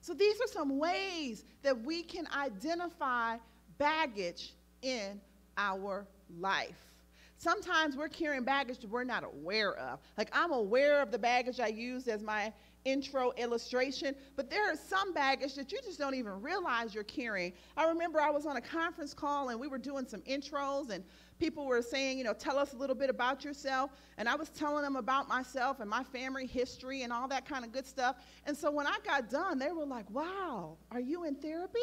So 0.02 0.16
these 0.16 0.42
are 0.42 0.48
some 0.48 0.80
ways 0.80 1.46
that 1.62 1.80
we 1.80 2.02
can 2.02 2.28
identify 2.36 3.38
baggage 3.78 4.56
in 4.82 5.22
our 5.58 6.08
life. 6.40 6.96
Sometimes 7.38 7.96
we're 7.96 8.10
carrying 8.10 8.44
baggage 8.44 8.80
that 8.80 8.90
we're 8.90 9.04
not 9.04 9.24
aware 9.24 9.76
of. 9.76 10.00
Like 10.18 10.30
I'm 10.34 10.52
aware 10.52 11.00
of 11.04 11.12
the 11.12 11.20
baggage 11.20 11.60
I 11.60 11.68
used 11.68 12.08
as 12.08 12.24
my 12.24 12.52
intro 12.86 13.32
illustration, 13.38 14.16
but 14.36 14.50
there 14.50 14.72
is 14.72 14.80
some 14.80 15.14
baggage 15.14 15.56
that 15.56 15.72
you 15.72 15.80
just 15.84 16.00
don't 16.00 16.16
even 16.16 16.42
realize 16.42 16.94
you're 16.94 17.04
carrying. 17.04 17.52
I 17.76 17.88
remember 17.88 18.22
I 18.22 18.30
was 18.30 18.46
on 18.46 18.58
a 18.58 18.62
conference 18.62 19.14
call 19.14 19.50
and 19.50 19.60
we 19.60 19.68
were 19.68 19.80
doing 19.80 20.08
some 20.08 20.22
intros 20.22 20.92
and 20.92 21.04
people 21.40 21.66
were 21.66 21.82
saying, 21.82 22.18
you 22.18 22.24
know, 22.24 22.34
tell 22.34 22.58
us 22.58 22.74
a 22.74 22.78
little 22.78 22.96
bit 22.96 23.10
about 23.10 23.44
yourself. 23.44 23.92
And 24.18 24.30
I 24.30 24.36
was 24.36 24.50
telling 24.50 24.84
them 24.84 24.96
about 24.96 25.28
myself 25.28 25.80
and 25.80 25.90
my 25.90 26.04
family 26.04 26.46
history 26.46 27.02
and 27.02 27.12
all 27.12 27.28
that 27.28 27.48
kind 27.48 27.66
of 27.66 27.72
good 27.72 27.88
stuff. 27.88 28.18
And 28.46 28.56
so 28.56 28.72
when 28.72 28.88
I 28.88 28.98
got 29.04 29.30
done, 29.30 29.60
they 29.60 29.72
were 29.72 29.86
like, 29.86 30.10
wow, 30.10 30.78
are 30.92 31.00
you 31.00 31.26
in 31.26 31.36
therapy? 31.36 31.80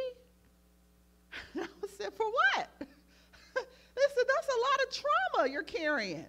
I 1.57 1.67
said, 1.99 2.13
for 2.15 2.27
what? 2.27 2.69
they 2.79 4.07
said, 4.15 4.25
that's 4.35 4.49
a 4.49 4.61
lot 4.61 4.87
of 4.87 5.03
trauma 5.03 5.51
you're 5.51 5.63
carrying. 5.63 6.27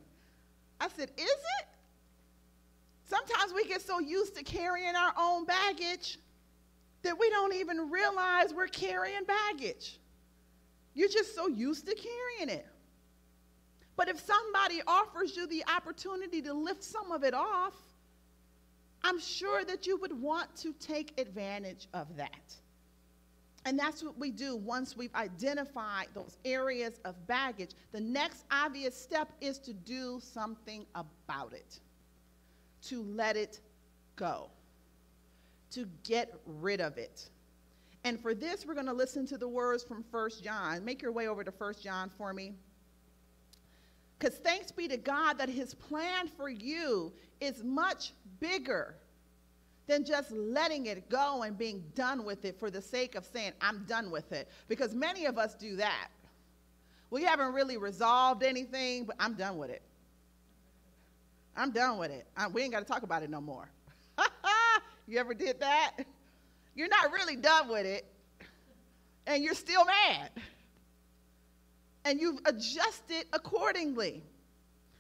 I 0.82 0.88
said, 0.90 1.12
is 1.18 1.26
it? 1.26 1.68
Sometimes 3.14 3.54
we 3.54 3.66
get 3.66 3.84
so 3.84 4.00
used 4.00 4.36
to 4.38 4.44
carrying 4.44 4.96
our 4.96 5.14
own 5.20 5.46
baggage 5.46 6.18
that 7.04 7.20
we 7.20 7.30
don't 7.30 7.54
even 7.54 7.92
realize 7.92 8.52
we're 8.56 8.68
carrying 8.68 9.24
baggage. 9.26 10.00
You're 10.96 11.10
just 11.10 11.36
so 11.36 11.48
used 11.48 11.86
to 11.86 11.94
carrying 11.94 12.58
it. 12.58 12.66
But 13.96 14.10
if 14.10 14.20
somebody 14.20 14.82
offers 14.88 15.38
you 15.38 15.46
the 15.46 15.64
opportunity 15.68 16.42
to 16.42 16.54
lift 16.54 16.84
some 16.84 17.12
of 17.12 17.24
it 17.24 17.36
off, 17.36 17.76
I'm 19.04 19.20
sure 19.20 19.64
that 19.64 19.86
you 19.86 19.98
would 19.98 20.20
want 20.20 20.56
to 20.58 20.74
take 20.74 21.20
advantage 21.20 21.88
of 21.94 22.16
that. 22.18 22.56
And 23.66 23.78
that's 23.78 24.02
what 24.02 24.18
we 24.18 24.32
do 24.32 24.56
once 24.56 24.98
we've 24.98 25.14
identified 25.14 26.08
those 26.16 26.38
areas 26.46 27.00
of 27.06 27.28
baggage. 27.28 27.72
The 27.92 28.02
next 28.02 28.46
obvious 28.50 29.00
step 29.00 29.32
is 29.40 29.60
to 29.60 29.74
do 29.74 30.20
something 30.20 30.88
about 30.96 31.54
it, 31.54 31.80
to 32.88 33.04
let 33.04 33.36
it 33.38 33.60
go, 34.16 34.50
to 35.72 35.88
get 36.04 36.34
rid 36.46 36.82
of 36.82 36.98
it. 36.98 37.30
And 38.04 38.20
for 38.20 38.34
this, 38.34 38.66
we're 38.66 38.74
going 38.74 38.88
to 38.88 38.94
listen 38.94 39.26
to 39.28 39.38
the 39.38 39.48
words 39.48 39.84
from 39.84 40.04
1 40.12 40.30
John. 40.44 40.84
Make 40.84 41.02
your 41.02 41.12
way 41.12 41.28
over 41.28 41.44
to 41.44 41.52
1 41.52 41.74
John 41.82 42.10
for 42.18 42.34
me. 42.34 42.54
Because 44.20 44.38
thanks 44.38 44.72
be 44.72 44.88
to 44.88 44.98
God 44.98 45.38
that 45.38 45.50
his 45.50 45.74
plan 45.74 46.28
for 46.28 46.50
you 46.50 47.12
is 47.40 47.64
much 47.64 48.14
bigger 48.40 48.96
than 49.88 50.06
just 50.06 50.32
letting 50.32 50.86
it 50.86 51.10
go 51.10 51.44
and 51.44 51.58
being 51.58 51.84
done 51.94 52.24
with 52.24 52.46
it 52.46 52.58
for 52.58 52.70
the 52.70 52.82
sake 52.82 53.16
of 53.16 53.26
saying, 53.26 53.52
I'm 53.62 53.84
done 53.86 54.12
with 54.12 54.32
it. 54.32 54.50
Because 54.68 54.94
many 54.94 55.26
of 55.26 55.38
us 55.38 55.56
do 55.56 55.76
that. 55.78 56.08
We 57.10 57.24
haven't 57.24 57.54
really 57.54 57.78
resolved 57.78 58.44
anything, 58.44 59.06
but 59.06 59.16
I'm 59.20 59.34
done 59.34 59.58
with 59.58 59.70
it. 59.70 59.82
I'm 61.56 61.72
done 61.72 61.98
with 61.98 62.12
it. 62.12 62.26
I, 62.36 62.48
we 62.48 62.64
ain't 62.64 62.72
got 62.72 62.80
to 62.80 62.86
talk 62.86 63.04
about 63.04 63.24
it 63.24 63.30
no 63.30 63.42
more. 63.42 63.70
you 65.08 65.20
ever 65.20 65.34
did 65.34 65.60
that? 65.60 65.98
You're 66.76 66.88
not 66.88 67.12
really 67.12 67.36
done 67.36 67.70
with 67.70 67.86
it, 67.86 68.06
and 69.28 69.44
you're 69.44 69.54
still 69.54 69.86
mad. 69.86 70.32
And 72.06 72.20
you've 72.20 72.40
adjusted 72.46 73.26
accordingly, 73.32 74.24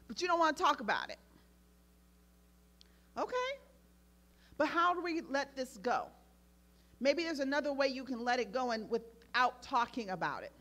but 0.07 0.21
you 0.21 0.27
don't 0.27 0.39
want 0.39 0.55
to 0.55 0.63
talk 0.63 0.79
about 0.79 1.09
it. 1.09 1.17
Okay? 3.17 3.35
But 4.57 4.67
how 4.67 4.93
do 4.93 5.01
we 5.01 5.21
let 5.29 5.55
this 5.55 5.77
go? 5.77 6.07
Maybe 6.99 7.23
there's 7.23 7.39
another 7.39 7.73
way 7.73 7.87
you 7.87 8.03
can 8.03 8.23
let 8.23 8.39
it 8.39 8.53
go 8.53 8.71
and 8.71 8.89
without 8.89 9.61
talking 9.61 10.11
about 10.11 10.43
it 10.43 10.53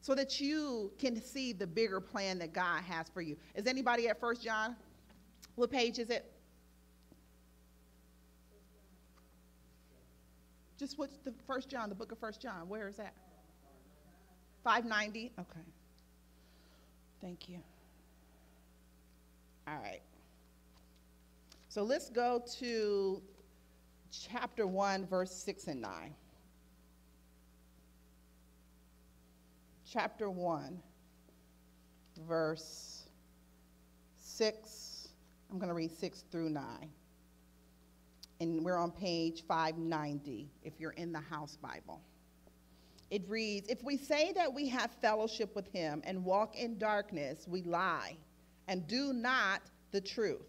so 0.00 0.14
that 0.14 0.40
you 0.40 0.92
can 0.98 1.20
see 1.22 1.52
the 1.52 1.66
bigger 1.66 2.00
plan 2.00 2.38
that 2.38 2.52
God 2.52 2.82
has 2.82 3.08
for 3.08 3.20
you. 3.20 3.36
Is 3.54 3.66
anybody 3.66 4.08
at 4.08 4.18
First 4.18 4.42
John? 4.42 4.76
What 5.54 5.70
page 5.70 5.98
is 5.98 6.10
it? 6.10 6.30
Just 10.78 10.98
what's 10.98 11.16
the 11.24 11.32
First 11.46 11.70
John, 11.70 11.88
the 11.88 11.94
book 11.94 12.12
of 12.12 12.18
First 12.18 12.40
John? 12.40 12.68
Where 12.68 12.88
is 12.88 12.96
that? 12.96 13.14
590? 14.62 15.32
Okay. 15.38 15.60
Thank 17.20 17.48
you. 17.48 17.58
All 19.66 19.78
right. 19.82 20.02
So 21.68 21.82
let's 21.82 22.10
go 22.10 22.42
to 22.58 23.22
chapter 24.10 24.66
1, 24.66 25.06
verse 25.06 25.32
6 25.32 25.66
and 25.68 25.80
9. 25.80 26.14
Chapter 29.90 30.30
1, 30.30 30.80
verse 32.26 33.04
6. 34.18 34.85
I'm 35.56 35.60
going 35.60 35.68
to 35.70 35.74
read 35.74 35.98
6 35.98 36.24
through 36.30 36.50
9. 36.50 36.62
And 38.40 38.62
we're 38.62 38.76
on 38.76 38.90
page 38.90 39.42
590 39.48 40.50
if 40.62 40.78
you're 40.78 40.90
in 40.90 41.12
the 41.12 41.20
house 41.20 41.56
Bible. 41.56 42.02
It 43.10 43.22
reads 43.26 43.66
If 43.66 43.82
we 43.82 43.96
say 43.96 44.34
that 44.34 44.52
we 44.52 44.68
have 44.68 44.90
fellowship 45.00 45.56
with 45.56 45.72
him 45.72 46.02
and 46.04 46.22
walk 46.22 46.56
in 46.56 46.76
darkness, 46.76 47.46
we 47.48 47.62
lie 47.62 48.18
and 48.68 48.86
do 48.86 49.14
not 49.14 49.62
the 49.92 50.00
truth. 50.02 50.44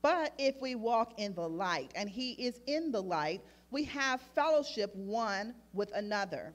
But 0.00 0.32
if 0.38 0.58
we 0.58 0.74
walk 0.74 1.20
in 1.20 1.34
the 1.34 1.46
light, 1.46 1.92
and 1.94 2.08
he 2.08 2.32
is 2.32 2.62
in 2.66 2.90
the 2.90 3.02
light, 3.02 3.42
we 3.70 3.84
have 3.84 4.22
fellowship 4.34 4.96
one 4.96 5.52
with 5.74 5.94
another. 5.94 6.54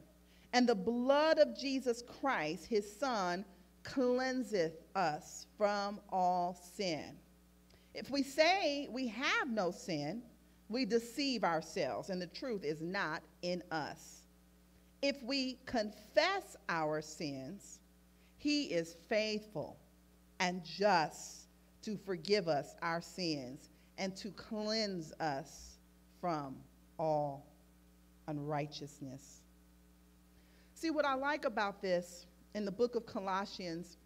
And 0.54 0.68
the 0.68 0.74
blood 0.74 1.38
of 1.38 1.56
Jesus 1.56 2.02
Christ, 2.20 2.66
his 2.66 2.92
Son, 2.98 3.46
cleanseth 3.84 4.74
us 4.96 5.46
from 5.56 6.00
all 6.10 6.60
sin. 6.76 7.20
If 7.94 8.10
we 8.10 8.24
say 8.24 8.88
we 8.92 9.08
have 9.08 9.50
no 9.50 9.72
sin, 9.72 10.24
we 10.70 10.86
deceive 10.86 11.44
ourselves, 11.44 12.10
and 12.10 12.22
the 12.22 12.28
truth 12.28 12.64
is 12.64 12.82
not 12.82 13.22
in 13.42 13.62
us. 13.72 14.24
If 15.02 15.22
we 15.22 15.60
confess 15.66 16.56
our 16.70 17.02
sins, 17.02 17.80
he 18.38 18.66
is 18.66 18.96
faithful 19.08 19.78
and 20.40 20.64
just 20.64 21.48
to 21.84 21.98
forgive 21.98 22.48
us 22.48 22.76
our 22.82 23.02
sins 23.02 23.70
and 23.98 24.16
to 24.16 24.32
cleanse 24.32 25.14
us 25.20 25.78
from 26.20 26.56
all 26.98 27.46
unrighteousness. 28.28 29.42
See, 30.74 30.90
what 30.90 31.06
I 31.06 31.14
like 31.14 31.46
about 31.46 31.82
this 31.82 32.26
in 32.56 32.66
the 32.66 32.72
book 32.72 32.96
of 32.96 33.06
Colossians, 33.06 33.98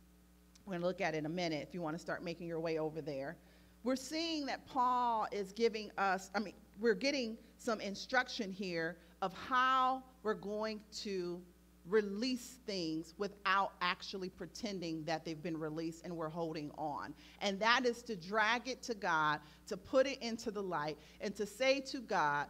we're 0.65 0.71
going 0.71 0.81
to 0.81 0.87
look 0.87 1.01
at 1.01 1.15
it 1.15 1.19
in 1.19 1.25
a 1.25 1.29
minute 1.29 1.65
if 1.67 1.73
you 1.73 1.81
want 1.81 1.95
to 1.95 2.01
start 2.01 2.23
making 2.23 2.47
your 2.47 2.59
way 2.59 2.77
over 2.77 3.01
there. 3.01 3.37
We're 3.87 3.95
seeing 3.95 4.45
that 4.47 4.67
Paul 4.67 5.27
is 5.31 5.53
giving 5.53 5.91
us, 5.97 6.29
I 6.35 6.39
mean, 6.39 6.55
we're 6.81 6.93
getting 6.93 7.37
some 7.57 7.79
instruction 7.79 8.51
here 8.51 8.97
of 9.21 9.33
how 9.33 10.03
we're 10.23 10.33
going 10.33 10.81
to 11.03 11.41
release 11.87 12.57
things 12.65 13.13
without 13.17 13.71
actually 13.79 14.27
pretending 14.27 15.05
that 15.05 15.23
they've 15.23 15.41
been 15.41 15.57
released 15.57 16.03
and 16.03 16.13
we're 16.13 16.27
holding 16.27 16.69
on. 16.77 17.13
And 17.39 17.57
that 17.61 17.85
is 17.85 18.01
to 18.03 18.17
drag 18.17 18.67
it 18.67 18.83
to 18.83 18.93
God, 18.93 19.39
to 19.67 19.77
put 19.77 20.05
it 20.05 20.21
into 20.21 20.51
the 20.51 20.61
light, 20.61 20.97
and 21.21 21.33
to 21.37 21.45
say 21.45 21.79
to 21.79 21.99
God, 21.99 22.47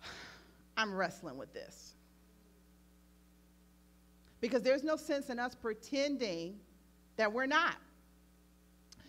I'm 0.76 0.94
wrestling 0.94 1.36
with 1.36 1.52
this. 1.52 1.94
Because 4.40 4.62
there's 4.62 4.84
no 4.84 4.94
sense 4.94 5.30
in 5.30 5.40
us 5.40 5.56
pretending 5.56 6.60
that 7.16 7.32
we're 7.32 7.46
not. 7.46 7.74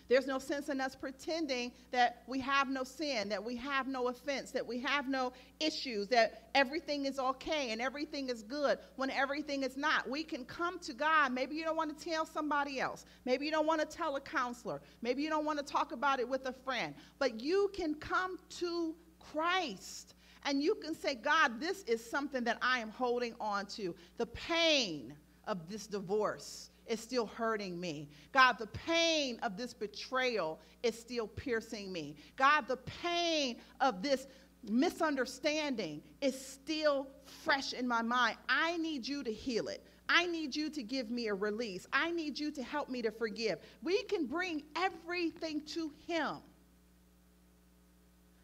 There's 0.08 0.26
no 0.26 0.38
sense 0.38 0.68
in 0.68 0.80
us 0.80 0.94
pretending 0.94 1.72
that 1.90 2.22
we 2.26 2.40
have 2.40 2.68
no 2.68 2.84
sin, 2.84 3.28
that 3.30 3.42
we 3.42 3.56
have 3.56 3.88
no 3.88 4.08
offense, 4.08 4.52
that 4.52 4.66
we 4.66 4.78
have 4.80 5.08
no 5.08 5.32
issues, 5.58 6.08
that 6.08 6.48
everything 6.54 7.06
is 7.06 7.18
okay 7.18 7.70
and 7.70 7.80
everything 7.80 8.28
is 8.28 8.42
good 8.42 8.78
when 8.96 9.10
everything 9.10 9.62
is 9.62 9.76
not. 9.76 10.08
We 10.08 10.22
can 10.22 10.44
come 10.44 10.78
to 10.80 10.92
God. 10.92 11.32
Maybe 11.32 11.56
you 11.56 11.64
don't 11.64 11.76
want 11.76 11.96
to 11.96 12.04
tell 12.04 12.24
somebody 12.24 12.78
else. 12.80 13.04
Maybe 13.24 13.46
you 13.46 13.50
don't 13.50 13.66
want 13.66 13.80
to 13.80 13.86
tell 13.86 14.16
a 14.16 14.20
counselor. 14.20 14.80
Maybe 15.02 15.22
you 15.22 15.30
don't 15.30 15.44
want 15.44 15.58
to 15.58 15.64
talk 15.64 15.92
about 15.92 16.20
it 16.20 16.28
with 16.28 16.46
a 16.46 16.52
friend. 16.52 16.94
But 17.18 17.40
you 17.40 17.70
can 17.74 17.94
come 17.94 18.38
to 18.58 18.94
Christ 19.18 20.14
and 20.44 20.62
you 20.62 20.76
can 20.76 20.94
say, 20.94 21.16
God, 21.16 21.60
this 21.60 21.82
is 21.82 22.08
something 22.08 22.44
that 22.44 22.58
I 22.62 22.78
am 22.78 22.90
holding 22.90 23.34
on 23.40 23.66
to. 23.66 23.94
The 24.16 24.26
pain 24.26 25.14
of 25.46 25.68
this 25.68 25.88
divorce 25.88 26.70
is 26.88 27.00
still 27.00 27.26
hurting 27.26 27.80
me. 27.80 28.08
God, 28.32 28.54
the 28.58 28.66
pain 28.66 29.38
of 29.42 29.56
this 29.56 29.74
betrayal 29.74 30.60
is 30.82 30.98
still 30.98 31.26
piercing 31.26 31.92
me. 31.92 32.16
God, 32.36 32.68
the 32.68 32.76
pain 32.78 33.56
of 33.80 34.02
this 34.02 34.26
misunderstanding 34.62 36.02
is 36.20 36.38
still 36.38 37.08
fresh 37.44 37.72
in 37.72 37.86
my 37.86 38.02
mind. 38.02 38.36
I 38.48 38.76
need 38.78 39.06
you 39.06 39.22
to 39.22 39.32
heal 39.32 39.68
it. 39.68 39.84
I 40.08 40.26
need 40.26 40.54
you 40.54 40.70
to 40.70 40.82
give 40.82 41.10
me 41.10 41.26
a 41.28 41.34
release. 41.34 41.86
I 41.92 42.10
need 42.10 42.38
you 42.38 42.50
to 42.52 42.62
help 42.62 42.88
me 42.88 43.02
to 43.02 43.10
forgive. 43.10 43.58
We 43.82 44.04
can 44.04 44.26
bring 44.26 44.62
everything 44.76 45.62
to 45.66 45.92
Him. 46.06 46.36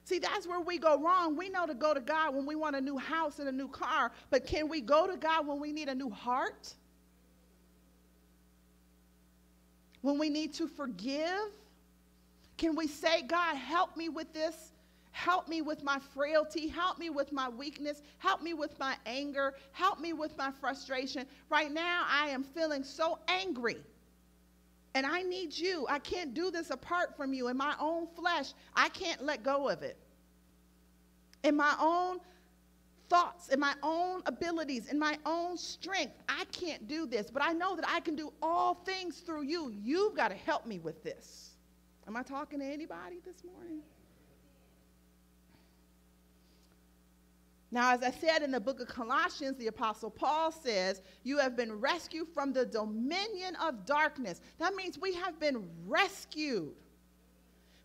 See, 0.04 0.18
that's 0.18 0.46
where 0.46 0.60
we 0.60 0.78
go 0.78 1.00
wrong. 1.00 1.36
We 1.36 1.48
know 1.48 1.66
to 1.66 1.74
go 1.74 1.94
to 1.94 2.00
God 2.00 2.34
when 2.34 2.44
we 2.44 2.56
want 2.56 2.74
a 2.74 2.80
new 2.80 2.98
house 2.98 3.38
and 3.38 3.48
a 3.48 3.52
new 3.52 3.68
car, 3.68 4.10
but 4.30 4.44
can 4.44 4.68
we 4.68 4.80
go 4.80 5.06
to 5.06 5.16
God 5.16 5.46
when 5.46 5.60
we 5.60 5.72
need 5.72 5.88
a 5.88 5.94
new 5.94 6.10
heart? 6.10 6.74
When 10.02 10.18
we 10.18 10.28
need 10.28 10.52
to 10.54 10.68
forgive? 10.68 11.50
Can 12.58 12.76
we 12.76 12.86
say, 12.86 13.22
God, 13.22 13.56
help 13.56 13.96
me 13.96 14.08
with 14.08 14.32
this? 14.32 14.72
Help 15.12 15.48
me 15.48 15.62
with 15.62 15.82
my 15.82 15.98
frailty. 16.14 16.68
Help 16.68 16.98
me 16.98 17.10
with 17.10 17.32
my 17.32 17.48
weakness. 17.48 18.02
Help 18.18 18.42
me 18.42 18.54
with 18.54 18.78
my 18.78 18.96
anger. 19.06 19.54
Help 19.72 20.00
me 20.00 20.12
with 20.12 20.36
my 20.36 20.50
frustration. 20.50 21.26
Right 21.48 21.70
now, 21.72 22.04
I 22.08 22.28
am 22.28 22.42
feeling 22.42 22.82
so 22.82 23.18
angry. 23.28 23.76
And 24.94 25.06
I 25.06 25.22
need 25.22 25.56
you. 25.56 25.86
I 25.88 25.98
can't 25.98 26.34
do 26.34 26.50
this 26.50 26.70
apart 26.70 27.16
from 27.16 27.32
you. 27.32 27.48
In 27.48 27.56
my 27.56 27.74
own 27.80 28.06
flesh, 28.14 28.52
I 28.74 28.88
can't 28.90 29.22
let 29.22 29.42
go 29.42 29.68
of 29.68 29.82
it. 29.82 29.96
In 31.44 31.56
my 31.56 31.74
own 31.80 32.20
thoughts, 33.08 33.48
in 33.48 33.60
my 33.60 33.74
own 33.82 34.22
abilities, 34.26 34.86
in 34.86 34.98
my 34.98 35.18
own 35.26 35.56
strength, 35.56 36.14
I 36.28 36.44
can't 36.52 36.88
do 36.88 37.06
this. 37.06 37.30
But 37.30 37.42
I 37.42 37.52
know 37.52 37.76
that 37.76 37.84
I 37.88 38.00
can 38.00 38.16
do 38.16 38.32
all 38.42 38.74
things 38.74 39.18
through 39.18 39.42
you. 39.42 39.72
You've 39.82 40.16
got 40.16 40.28
to 40.28 40.34
help 40.34 40.66
me 40.66 40.78
with 40.78 41.02
this. 41.02 41.50
Am 42.06 42.16
I 42.16 42.22
talking 42.22 42.58
to 42.60 42.64
anybody 42.64 43.20
this 43.24 43.44
morning? 43.44 43.80
Now, 47.72 47.94
as 47.94 48.02
I 48.02 48.10
said 48.10 48.42
in 48.42 48.50
the 48.50 48.60
book 48.60 48.80
of 48.80 48.88
Colossians, 48.88 49.56
the 49.56 49.68
Apostle 49.68 50.10
Paul 50.10 50.52
says, 50.52 51.00
You 51.22 51.38
have 51.38 51.56
been 51.56 51.80
rescued 51.80 52.28
from 52.28 52.52
the 52.52 52.66
dominion 52.66 53.56
of 53.56 53.86
darkness. 53.86 54.42
That 54.58 54.74
means 54.74 54.98
we 54.98 55.14
have 55.14 55.40
been 55.40 55.66
rescued. 55.86 56.74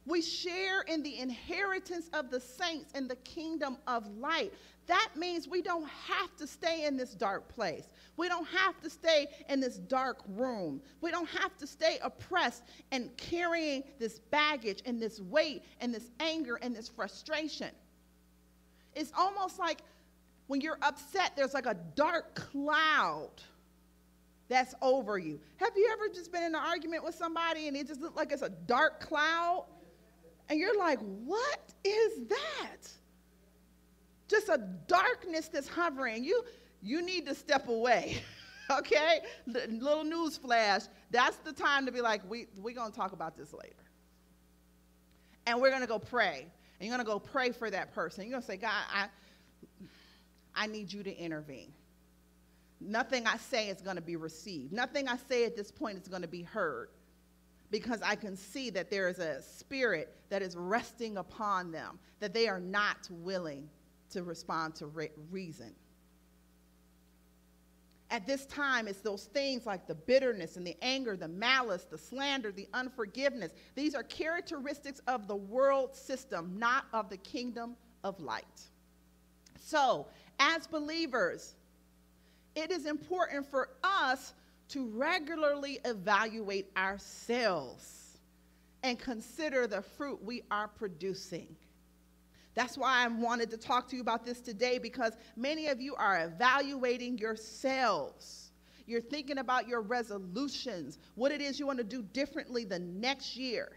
We 0.08 0.22
share 0.22 0.84
in 0.84 1.04
the 1.04 1.20
inheritance 1.20 2.10
of 2.14 2.32
the 2.32 2.40
saints 2.40 2.94
in 2.94 3.10
the 3.10 3.18
kingdom 3.18 3.78
of 3.88 4.08
light. 4.18 4.54
That 4.88 5.10
means 5.18 5.50
we 5.50 5.62
don't 5.62 5.88
have 5.88 6.34
to 6.38 6.48
stay 6.48 6.86
in 6.86 6.96
this 6.96 7.14
dark 7.14 7.54
place. 7.54 7.90
We 8.16 8.30
don't 8.30 8.48
have 8.48 8.80
to 8.84 8.90
stay 8.90 9.28
in 9.50 9.60
this 9.60 9.76
dark 9.76 10.20
room. 10.30 10.82
We 11.02 11.12
don't 11.12 11.28
have 11.28 11.58
to 11.58 11.68
stay 11.68 12.00
oppressed 12.02 12.64
and 12.94 13.16
carrying 13.18 13.84
this 14.00 14.20
baggage 14.20 14.82
and 14.86 15.02
this 15.02 15.20
weight 15.20 15.64
and 15.82 15.94
this 15.94 16.10
anger 16.22 16.58
and 16.62 16.74
this 16.74 16.88
frustration. 16.88 17.72
It's 18.96 19.12
almost 19.16 19.60
like 19.60 19.82
when 20.48 20.62
you're 20.62 20.80
upset, 20.84 21.34
there's 21.36 21.54
like 21.54 21.66
a 21.66 21.76
dark 21.96 22.34
cloud 22.34 23.32
that's 24.48 24.74
over 24.82 25.18
you. 25.18 25.42
Have 25.58 25.74
you 25.76 25.90
ever 25.92 26.08
just 26.08 26.32
been 26.32 26.44
in 26.44 26.56
an 26.56 26.62
argument 26.62 27.04
with 27.04 27.16
somebody 27.16 27.68
and 27.68 27.76
it 27.76 27.88
just 27.88 28.00
looked 28.00 28.16
like 28.16 28.32
it's 28.32 28.42
a 28.42 28.50
dark 28.50 29.02
cloud? 29.02 29.66
And 30.50 30.60
you're 30.60 30.78
like, 30.78 31.00
what 31.00 31.74
is 31.84 32.28
that? 32.28 32.90
Just 34.28 34.50
a 34.50 34.58
darkness 34.88 35.48
that's 35.48 35.68
hovering. 35.68 36.24
You, 36.24 36.44
you 36.82 37.02
need 37.02 37.26
to 37.28 37.36
step 37.36 37.68
away. 37.68 38.22
okay? 38.72 39.20
L- 39.48 39.62
little 39.70 40.04
news 40.04 40.38
flash. 40.38 40.84
That's 41.12 41.38
the 41.38 41.54
time 41.54 41.86
to 41.86 41.92
be 41.92 42.02
like, 42.02 42.28
we, 42.30 42.48
we're 42.58 42.76
going 42.76 42.92
to 42.92 42.98
talk 42.98 43.12
about 43.12 43.38
this 43.38 43.54
later. 43.54 43.76
And 45.46 45.62
we're 45.62 45.70
going 45.70 45.82
to 45.82 45.88
go 45.88 46.00
pray. 46.00 46.48
And 46.80 46.88
you're 46.88 46.96
going 46.96 47.06
to 47.06 47.12
go 47.12 47.20
pray 47.20 47.52
for 47.52 47.70
that 47.70 47.94
person. 47.94 48.24
You're 48.24 48.32
going 48.32 48.42
to 48.42 48.48
say, 48.48 48.58
God, 48.58 48.72
I, 48.94 49.08
I 50.56 50.68
need 50.68 50.92
you 50.92 51.04
to 51.04 51.16
intervene. 51.16 51.74
Nothing 52.80 53.26
I 53.26 53.38
say 53.38 53.70
is 53.70 53.82
going 53.82 53.96
to 53.96 54.02
be 54.02 54.16
received. 54.16 54.72
Nothing 54.72 55.08
I 55.08 55.18
say 55.18 55.46
at 55.46 55.56
this 55.56 55.72
point 55.72 55.98
is 55.98 56.08
going 56.08 56.22
to 56.22 56.28
be 56.28 56.44
heard 56.44 56.90
because 57.72 58.02
I 58.02 58.16
can 58.16 58.36
see 58.36 58.70
that 58.72 58.90
there 58.90 59.10
is 59.10 59.20
a 59.20 59.42
spirit 59.42 60.16
that 60.30 60.42
is 60.42 60.56
resting 60.56 61.18
upon 61.18 61.72
them, 61.72 62.00
that 62.20 62.34
they 62.34 62.48
are 62.48 62.60
not 62.60 63.08
willing 63.10 63.70
to 64.12 64.24
respond 64.24 64.76
to 64.76 64.88
re- 64.88 65.10
reason. 65.32 65.74
At 68.10 68.26
this 68.26 68.46
time, 68.46 68.88
it's 68.88 69.02
those 69.02 69.26
things 69.26 69.66
like 69.66 69.86
the 69.86 69.96
bitterness 69.96 70.56
and 70.56 70.66
the 70.66 70.78
anger, 70.82 71.18
the 71.18 71.28
malice, 71.28 71.84
the 71.84 71.98
slander, 71.98 72.54
the 72.54 72.68
unforgiveness. 72.74 73.52
These 73.76 73.96
are 73.96 74.04
characteristics 74.04 75.02
of 75.08 75.28
the 75.28 75.36
world 75.36 75.94
system, 75.94 76.58
not 76.58 76.86
of 76.94 77.10
the 77.10 77.18
kingdom 77.18 77.76
of 78.06 78.22
light. 78.22 78.62
So, 79.60 80.08
as 80.40 80.68
believers, 80.68 81.56
it 82.56 82.72
is 82.72 82.86
important 82.86 83.46
for 83.46 83.70
us 83.84 84.34
to 84.70 84.88
regularly 84.90 85.80
evaluate 85.86 86.70
ourselves 86.76 88.18
and 88.84 89.00
consider 89.00 89.68
the 89.68 89.82
fruit 89.82 90.24
we 90.24 90.44
are 90.52 90.68
producing. 90.68 91.56
That's 92.54 92.78
why 92.78 93.04
I 93.04 93.08
wanted 93.08 93.52
to 93.52 93.58
talk 93.58 93.88
to 93.90 93.96
you 93.96 94.02
about 94.02 94.26
this 94.26 94.40
today 94.42 94.80
because 94.80 95.14
many 95.36 95.68
of 95.68 95.80
you 95.80 95.96
are 95.96 96.26
evaluating 96.26 97.18
yourselves. 97.18 98.52
You're 98.88 99.02
thinking 99.02 99.38
about 99.38 99.68
your 99.68 99.82
resolutions, 99.82 100.98
what 101.16 101.32
it 101.32 101.42
is 101.42 101.60
you 101.60 101.68
want 101.68 101.78
to 101.78 101.84
do 101.84 102.02
differently 102.02 102.64
the 102.64 102.80
next 102.80 103.36
year. 103.36 103.74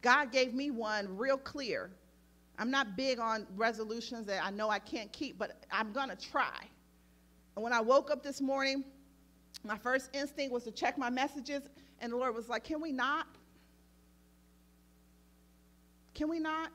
God 0.00 0.32
gave 0.32 0.54
me 0.54 0.70
one 0.70 1.16
real 1.16 1.36
clear. 1.36 1.90
I'm 2.58 2.70
not 2.70 2.96
big 2.96 3.18
on 3.18 3.46
resolutions 3.56 4.26
that 4.26 4.44
I 4.44 4.50
know 4.50 4.70
I 4.70 4.78
can't 4.78 5.12
keep, 5.12 5.38
but 5.38 5.64
I'm 5.70 5.92
going 5.92 6.08
to 6.08 6.16
try. 6.16 6.64
And 7.56 7.62
when 7.62 7.72
I 7.72 7.80
woke 7.80 8.10
up 8.10 8.22
this 8.22 8.40
morning, 8.40 8.84
my 9.64 9.78
first 9.78 10.10
instinct 10.14 10.52
was 10.52 10.64
to 10.64 10.70
check 10.70 10.98
my 10.98 11.10
messages, 11.10 11.62
and 12.00 12.12
the 12.12 12.16
Lord 12.16 12.34
was 12.34 12.48
like, 12.48 12.64
Can 12.64 12.80
we 12.80 12.92
not? 12.92 13.26
Can 16.14 16.28
we 16.28 16.38
not? 16.38 16.70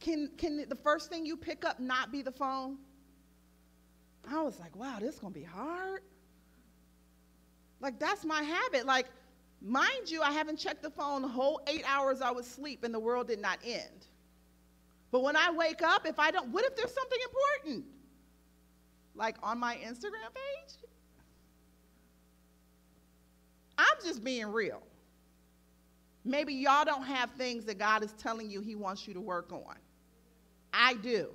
Can, 0.00 0.30
can 0.38 0.68
the 0.68 0.76
first 0.76 1.10
thing 1.10 1.26
you 1.26 1.36
pick 1.36 1.64
up 1.64 1.80
not 1.80 2.12
be 2.12 2.22
the 2.22 2.32
phone? 2.32 2.78
I 4.30 4.42
was 4.42 4.58
like, 4.60 4.76
wow, 4.76 4.98
this 5.00 5.14
is 5.14 5.20
going 5.20 5.32
to 5.32 5.38
be 5.38 5.44
hard. 5.44 6.02
Like, 7.80 7.98
that's 7.98 8.24
my 8.24 8.42
habit. 8.42 8.86
Like, 8.86 9.06
mind 9.62 10.10
you, 10.10 10.22
I 10.22 10.30
haven't 10.30 10.58
checked 10.58 10.82
the 10.82 10.90
phone 10.90 11.22
the 11.22 11.28
whole 11.28 11.60
eight 11.66 11.84
hours 11.86 12.20
I 12.20 12.30
was 12.30 12.46
asleep 12.46 12.84
and 12.84 12.92
the 12.92 12.98
world 12.98 13.28
did 13.28 13.40
not 13.40 13.58
end. 13.64 14.06
But 15.10 15.22
when 15.22 15.36
I 15.36 15.50
wake 15.50 15.82
up, 15.82 16.06
if 16.06 16.18
I 16.18 16.30
don't, 16.30 16.50
what 16.50 16.64
if 16.64 16.76
there's 16.76 16.92
something 16.92 17.18
important? 17.24 17.86
Like 19.18 19.36
on 19.42 19.58
my 19.58 19.76
Instagram 19.76 20.32
page? 20.32 20.76
I'm 23.76 23.96
just 24.02 24.22
being 24.22 24.46
real. 24.46 24.82
Maybe 26.24 26.54
y'all 26.54 26.84
don't 26.84 27.04
have 27.04 27.30
things 27.32 27.64
that 27.64 27.78
God 27.78 28.04
is 28.04 28.12
telling 28.12 28.48
you 28.50 28.60
He 28.60 28.76
wants 28.76 29.08
you 29.08 29.14
to 29.14 29.20
work 29.20 29.52
on. 29.52 29.76
I 30.72 30.94
do. 30.94 31.30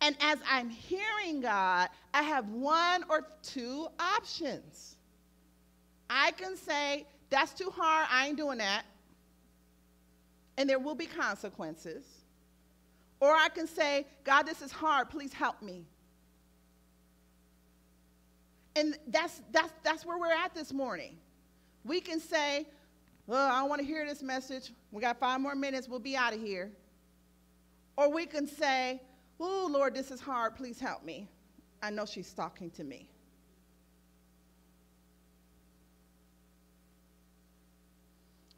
And 0.00 0.16
as 0.20 0.38
I'm 0.50 0.68
hearing 0.68 1.40
God, 1.40 1.88
I 2.12 2.22
have 2.22 2.48
one 2.48 3.04
or 3.08 3.28
two 3.42 3.86
options. 4.00 4.96
I 6.10 6.32
can 6.32 6.56
say, 6.56 7.06
that's 7.30 7.52
too 7.52 7.70
hard, 7.70 8.08
I 8.10 8.26
ain't 8.26 8.36
doing 8.36 8.58
that. 8.58 8.82
And 10.58 10.68
there 10.68 10.80
will 10.80 10.96
be 10.96 11.06
consequences. 11.06 12.21
Or 13.22 13.30
I 13.30 13.48
can 13.48 13.68
say, 13.68 14.08
God, 14.24 14.42
this 14.42 14.62
is 14.62 14.72
hard, 14.72 15.08
please 15.08 15.32
help 15.32 15.62
me. 15.62 15.86
And 18.74 18.98
that's, 19.06 19.40
that's, 19.52 19.72
that's 19.84 20.04
where 20.04 20.18
we're 20.18 20.32
at 20.32 20.56
this 20.56 20.72
morning. 20.72 21.16
We 21.84 22.00
can 22.00 22.18
say, 22.18 22.66
well, 23.28 23.48
I 23.48 23.60
don't 23.60 23.68
want 23.68 23.80
to 23.80 23.86
hear 23.86 24.04
this 24.04 24.24
message. 24.24 24.72
We 24.90 25.00
got 25.00 25.20
five 25.20 25.40
more 25.40 25.54
minutes. 25.54 25.88
We'll 25.88 26.00
be 26.00 26.16
out 26.16 26.34
of 26.34 26.40
here. 26.40 26.72
Or 27.96 28.10
we 28.10 28.26
can 28.26 28.48
say, 28.48 29.00
oh, 29.38 29.68
Lord, 29.70 29.94
this 29.94 30.10
is 30.10 30.20
hard. 30.20 30.56
Please 30.56 30.80
help 30.80 31.04
me. 31.04 31.28
I 31.80 31.90
know 31.90 32.04
she's 32.04 32.32
talking 32.32 32.70
to 32.72 32.82
me. 32.82 33.08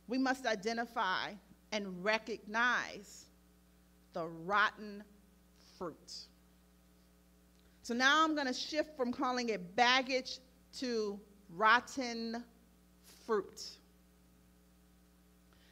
we 0.09 0.19
must 0.19 0.47
identify 0.47 1.33
and 1.73 2.05
recognize 2.05 3.25
the 4.15 4.27
rotten 4.27 5.05
fruit. 5.79 6.13
So 7.83 7.93
now 7.93 8.25
I'm 8.25 8.35
going 8.35 8.47
to 8.47 8.55
shift 8.55 8.97
from 8.97 9.13
calling 9.13 9.51
it 9.51 9.77
baggage 9.77 10.39
to 10.79 11.21
rotten 11.51 12.43
fruit. 13.27 13.63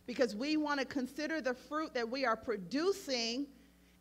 Because 0.07 0.37
we 0.37 0.59
want 0.59 0.81
to 0.81 0.85
consider 0.87 1.41
the 1.41 1.55
fruit 1.55 1.95
that 1.95 2.09
we 2.09 2.27
are 2.27 2.37
producing 2.37 3.47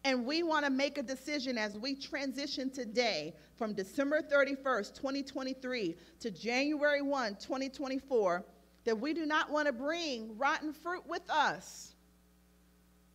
and 0.04 0.26
we 0.26 0.42
want 0.42 0.66
to 0.66 0.72
make 0.72 0.98
a 0.98 1.04
decision 1.04 1.58
as 1.58 1.78
we 1.78 1.96
transition 1.96 2.72
today 2.72 3.36
from 3.56 3.74
December 3.74 4.22
31st, 4.22 4.96
2023 4.96 5.96
to 6.20 6.32
January 6.32 7.04
1, 7.04 7.36
2024, 7.36 8.44
that 8.84 9.00
we 9.00 9.14
do 9.14 9.28
not 9.28 9.52
want 9.52 9.68
to 9.68 9.74
bring 9.74 10.36
rotten 10.38 10.74
fruit 10.74 11.04
with 11.08 11.22
us. 11.30 11.94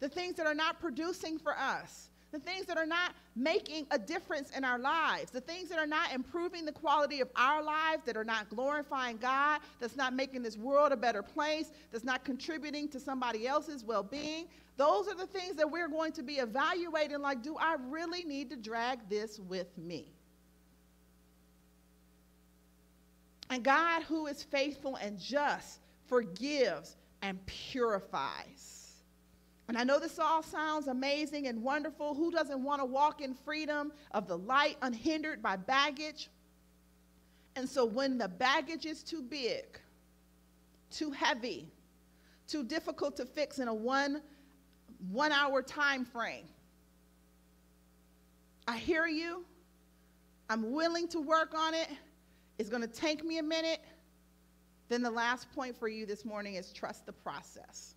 The 0.01 0.09
things 0.09 0.37
that 0.37 0.47
are 0.47 0.55
not 0.55 0.81
producing 0.81 1.39
for 1.39 1.57
us 1.57 2.11
the 2.33 2.39
things 2.41 2.67
that 2.67 2.77
are 2.77 2.87
not 2.87 3.15
making 3.35 3.87
a 3.91 3.99
difference 3.99 4.51
in 4.51 4.65
our 4.65 4.79
lives, 4.79 5.31
the 5.31 5.41
things 5.41 5.69
that 5.69 5.79
are 5.79 5.87
not 5.87 6.13
improving 6.13 6.65
the 6.65 6.73
quality 6.73 7.21
of 7.21 7.29
our 7.37 7.63
lives, 7.63 8.03
that 8.05 8.17
are 8.17 8.25
not 8.25 8.49
glorifying 8.51 9.17
God, 9.17 9.61
that's 9.81 9.97
not 9.97 10.13
making 10.13 10.43
this 10.43 10.57
world 10.57 10.93
a 10.93 10.97
better 10.97 11.23
place, 11.23 11.71
that's 11.93 12.05
not 12.05 12.25
contributing 12.25 12.89
to 12.89 13.01
somebody 13.01 13.47
else's 13.47 13.85
well 13.85 14.03
being. 14.03 14.47
Those 14.77 15.09
are 15.09 15.15
the 15.15 15.27
things 15.27 15.57
that 15.57 15.71
we're 15.71 15.89
going 15.89 16.13
to 16.13 16.23
be 16.23 16.35
evaluating 16.35 17.21
like, 17.21 17.43
do 17.43 17.57
I 17.57 17.77
really 17.89 18.25
need 18.25 18.51
to 18.51 18.57
drag 18.57 19.09
this 19.09 19.39
with 19.39 19.77
me? 19.79 20.09
And 23.49 23.63
God, 23.63 24.03
who 24.03 24.27
is 24.27 24.43
faithful 24.43 24.97
and 24.97 25.19
just, 25.19 25.79
forgives 26.07 26.97
and 27.23 27.39
purifies. 27.47 28.86
And 29.69 29.77
I 29.77 29.83
know 29.83 29.99
this 29.99 30.19
all 30.19 30.43
sounds 30.43 30.87
amazing 30.87 31.49
and 31.49 31.63
wonderful. 31.63 32.15
Who 32.15 32.31
doesn't 32.31 32.63
want 32.63 32.81
to 32.81 32.85
walk 32.85 33.21
in 33.21 33.35
freedom 33.35 33.93
of 34.13 34.29
the 34.29 34.39
light 34.39 34.77
unhindered 34.81 35.43
by 35.43 35.57
baggage? 35.57 36.31
And 37.57 37.69
so 37.69 37.85
when 37.85 38.17
the 38.17 38.29
baggage 38.29 38.87
is 38.87 39.03
too 39.03 39.23
big, 39.23 39.65
too 40.91 41.11
heavy, 41.11 41.67
too 42.47 42.63
difficult 42.63 43.17
to 43.17 43.27
fix 43.27 43.59
in 43.59 43.67
a 43.67 43.75
one 43.75 44.23
one 45.11 45.33
hour 45.33 45.63
time 45.63 46.05
frame, 46.05 46.47
I 48.69 48.77
hear 48.77 49.07
you. 49.07 49.45
I'm 50.49 50.73
willing 50.73 51.09
to 51.09 51.21
work 51.21 51.55
on 51.55 51.75
it. 51.75 51.89
It's 52.59 52.69
going 52.69 52.83
to 52.83 52.89
take 52.89 53.25
me 53.25 53.39
a 53.39 53.43
minute. 53.43 53.81
Then 54.89 55.03
the 55.03 55.11
last 55.11 55.53
point 55.53 55.77
for 55.77 55.89
you 55.89 56.07
this 56.07 56.25
morning 56.25 56.55
is 56.55 56.73
trust 56.73 57.05
the 57.05 57.13
process. 57.13 57.96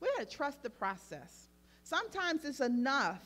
We 0.00 0.08
got 0.16 0.28
to 0.28 0.36
trust 0.36 0.62
the 0.62 0.70
process. 0.70 1.48
Sometimes 1.82 2.44
it's 2.44 2.60
enough 2.60 3.22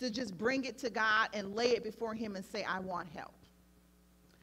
to 0.00 0.10
just 0.10 0.36
bring 0.36 0.64
it 0.64 0.78
to 0.78 0.90
God 0.90 1.28
and 1.32 1.54
lay 1.54 1.70
it 1.70 1.84
before 1.84 2.14
Him 2.14 2.36
and 2.36 2.44
say, 2.44 2.64
I 2.64 2.80
want 2.80 3.08
help. 3.14 3.32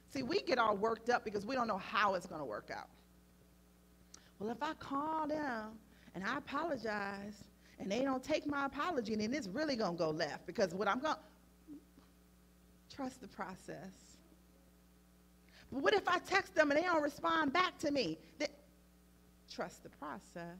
See, 0.10 0.24
we 0.24 0.42
get 0.42 0.58
all 0.58 0.76
worked 0.76 1.10
up 1.10 1.24
because 1.24 1.46
we 1.46 1.56
don't 1.56 1.68
know 1.68 1.78
how 1.78 2.16
it's 2.16 2.28
to 2.42 2.46
work 2.46 2.70
out. 2.76 2.88
Well, 4.40 4.50
if 4.50 4.62
I 4.62 4.74
call 4.74 5.28
them 5.28 5.78
and 6.16 6.24
I 6.24 6.38
apologize 6.38 7.44
and 7.80 7.92
they 7.92 8.02
don't 8.02 8.24
take 8.24 8.48
my 8.48 8.66
apology, 8.66 9.16
then 9.16 9.34
it's 9.34 9.48
really 9.48 9.76
to 9.92 9.98
go 9.98 10.10
left 10.10 10.46
because 10.46 10.74
what 10.74 10.88
I'm 10.88 11.00
to 11.14 11.20
trust 12.96 13.22
the 13.22 13.28
process. 13.28 14.18
But 15.72 15.82
what 15.82 15.94
if 15.94 16.08
I 16.08 16.20
text 16.20 16.56
them 16.56 16.72
and 16.72 16.80
they 16.80 16.84
don't 16.84 17.02
respond 17.02 17.54
back 17.54 17.78
to 17.80 17.92
me? 17.92 18.18
Then, 18.40 18.50
trust 19.54 19.84
the 19.84 19.90
process. 19.90 20.60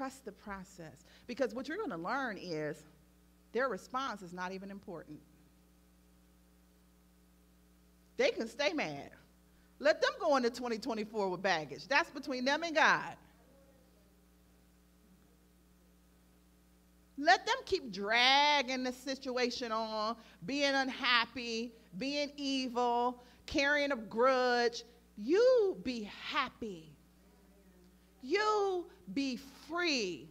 Trust 0.00 0.24
the 0.24 0.32
process. 0.32 1.04
Because 1.26 1.54
what 1.54 1.68
you're 1.68 1.76
going 1.76 1.90
to 1.90 1.98
learn 1.98 2.38
is 2.38 2.84
their 3.52 3.68
response 3.68 4.22
is 4.22 4.32
not 4.32 4.50
even 4.50 4.70
important. 4.70 5.18
They 8.16 8.30
can 8.30 8.48
stay 8.48 8.72
mad. 8.72 9.10
Let 9.78 10.00
them 10.00 10.12
go 10.18 10.36
into 10.36 10.48
2024 10.48 11.28
with 11.28 11.42
baggage. 11.42 11.86
That's 11.86 12.08
between 12.08 12.46
them 12.46 12.62
and 12.62 12.74
God. 12.74 13.14
Let 17.18 17.44
them 17.44 17.56
keep 17.66 17.92
dragging 17.92 18.84
the 18.84 18.92
situation 18.92 19.70
on, 19.70 20.16
being 20.46 20.72
unhappy, 20.72 21.72
being 21.98 22.32
evil, 22.38 23.22
carrying 23.44 23.92
a 23.92 23.96
grudge. 23.96 24.82
You 25.18 25.76
be 25.84 26.10
happy. 26.30 26.89
You 28.22 28.86
be 29.12 29.36
free. 29.36 30.28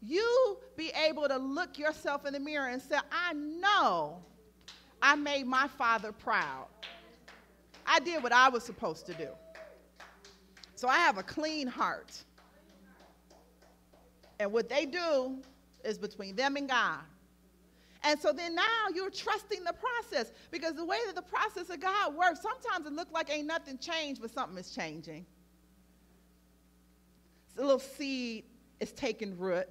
You 0.00 0.58
be 0.76 0.90
able 0.90 1.28
to 1.28 1.36
look 1.36 1.78
yourself 1.78 2.26
in 2.26 2.32
the 2.32 2.40
mirror 2.40 2.68
and 2.68 2.80
say, 2.80 2.96
I 3.10 3.32
know 3.32 4.22
I 5.00 5.16
made 5.16 5.46
my 5.46 5.68
father 5.68 6.12
proud. 6.12 6.68
I 7.86 8.00
did 8.00 8.22
what 8.22 8.32
I 8.32 8.48
was 8.48 8.64
supposed 8.64 9.06
to 9.06 9.14
do. 9.14 9.28
So 10.74 10.88
I 10.88 10.96
have 10.96 11.18
a 11.18 11.22
clean 11.22 11.66
heart. 11.66 12.24
And 14.40 14.52
what 14.52 14.68
they 14.68 14.86
do 14.86 15.38
is 15.84 15.98
between 15.98 16.36
them 16.36 16.56
and 16.56 16.68
God. 16.68 17.00
And 18.02 18.20
so 18.20 18.32
then 18.32 18.54
now 18.54 18.88
you're 18.94 19.10
trusting 19.10 19.64
the 19.64 19.72
process 19.72 20.32
because 20.50 20.74
the 20.74 20.84
way 20.84 20.98
that 21.06 21.14
the 21.14 21.22
process 21.22 21.70
of 21.70 21.80
God 21.80 22.14
works, 22.14 22.40
sometimes 22.42 22.86
it 22.86 22.92
looks 22.92 23.12
like 23.12 23.32
ain't 23.32 23.46
nothing 23.46 23.78
changed, 23.78 24.20
but 24.20 24.30
something 24.30 24.58
is 24.58 24.70
changing 24.70 25.24
the 27.54 27.62
little 27.62 27.78
seed 27.78 28.44
is 28.80 28.92
taking 28.92 29.38
root. 29.38 29.68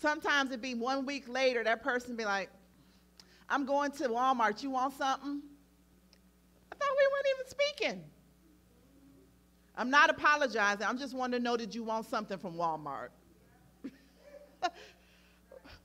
Sometimes 0.00 0.50
it'd 0.50 0.60
be 0.60 0.74
one 0.74 1.06
week 1.06 1.28
later, 1.28 1.64
that 1.64 1.82
person 1.82 2.16
be 2.16 2.24
like, 2.24 2.50
I'm 3.48 3.64
going 3.64 3.92
to 3.92 4.08
Walmart. 4.08 4.62
You 4.62 4.70
want 4.70 4.96
something? 4.96 5.40
I 6.70 6.74
thought 6.74 6.96
we 6.96 7.08
weren't 7.12 7.26
even 7.34 7.48
speaking. 7.48 8.04
I'm 9.76 9.90
not 9.90 10.10
apologizing. 10.10 10.86
I'm 10.86 10.98
just 10.98 11.14
wanting 11.14 11.40
to 11.40 11.44
know 11.44 11.56
did 11.56 11.74
you 11.74 11.84
want 11.84 12.06
something 12.06 12.38
from 12.38 12.54
Walmart? 12.54 13.08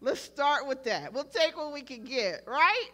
Let's 0.01 0.21
start 0.21 0.67
with 0.67 0.83
that. 0.85 1.13
We'll 1.13 1.23
take 1.25 1.55
what 1.55 1.73
we 1.73 1.81
can 1.81 2.03
get, 2.03 2.43
right? 2.47 2.89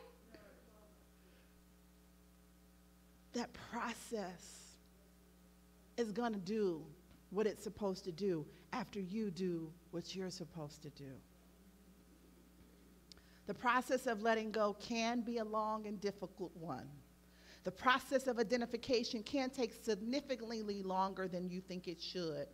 That 3.34 3.50
process 3.72 4.57
is 5.98 6.12
going 6.12 6.34
to 6.34 6.40
do 6.40 6.82
what 7.30 7.48
it's 7.48 7.64
supposed 7.64 8.04
to 8.06 8.12
do 8.12 8.46
after 8.72 9.00
you 9.00 9.32
do 9.32 9.72
what 9.92 10.16
you're 10.16 10.30
supposed 10.30 10.82
to 10.84 10.90
do. 10.92 11.12
The 13.48 13.54
process 13.54 14.08
of 14.08 14.22
letting 14.22 14.52
go 14.52 14.76
can 14.80 15.22
be 15.22 15.38
a 15.38 15.44
long 15.44 15.88
and 15.88 16.00
difficult 16.00 16.52
one. 16.56 16.88
The 17.64 17.72
process 17.72 18.28
of 18.28 18.40
identification 18.40 19.24
can 19.24 19.50
take 19.50 19.74
significantly 19.74 20.84
longer 20.84 21.28
than 21.28 21.50
you 21.50 21.62
think 21.62 21.88
it 21.88 22.02
should. 22.02 22.48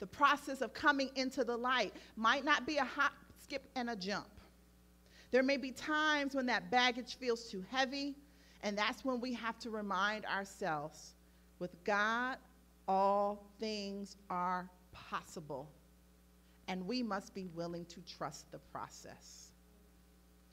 The 0.00 0.06
process 0.06 0.60
of 0.60 0.74
coming 0.74 1.10
into 1.14 1.44
the 1.44 1.56
light 1.56 1.94
might 2.16 2.44
not 2.44 2.66
be 2.66 2.76
a 2.76 2.84
hop, 2.84 3.12
skip, 3.42 3.62
and 3.74 3.90
a 3.90 3.96
jump. 3.96 4.28
There 5.30 5.42
may 5.42 5.56
be 5.56 5.72
times 5.72 6.34
when 6.34 6.46
that 6.46 6.70
baggage 6.70 7.16
feels 7.16 7.48
too 7.48 7.64
heavy, 7.70 8.14
and 8.62 8.76
that's 8.76 9.04
when 9.04 9.20
we 9.20 9.34
have 9.34 9.58
to 9.60 9.70
remind 9.70 10.24
ourselves 10.26 11.14
with 11.58 11.82
God, 11.84 12.38
all 12.86 13.46
things 13.58 14.16
are 14.30 14.68
possible, 14.92 15.70
and 16.68 16.86
we 16.86 17.02
must 17.02 17.34
be 17.34 17.46
willing 17.46 17.84
to 17.86 18.00
trust 18.02 18.50
the 18.50 18.58
process. 18.58 19.50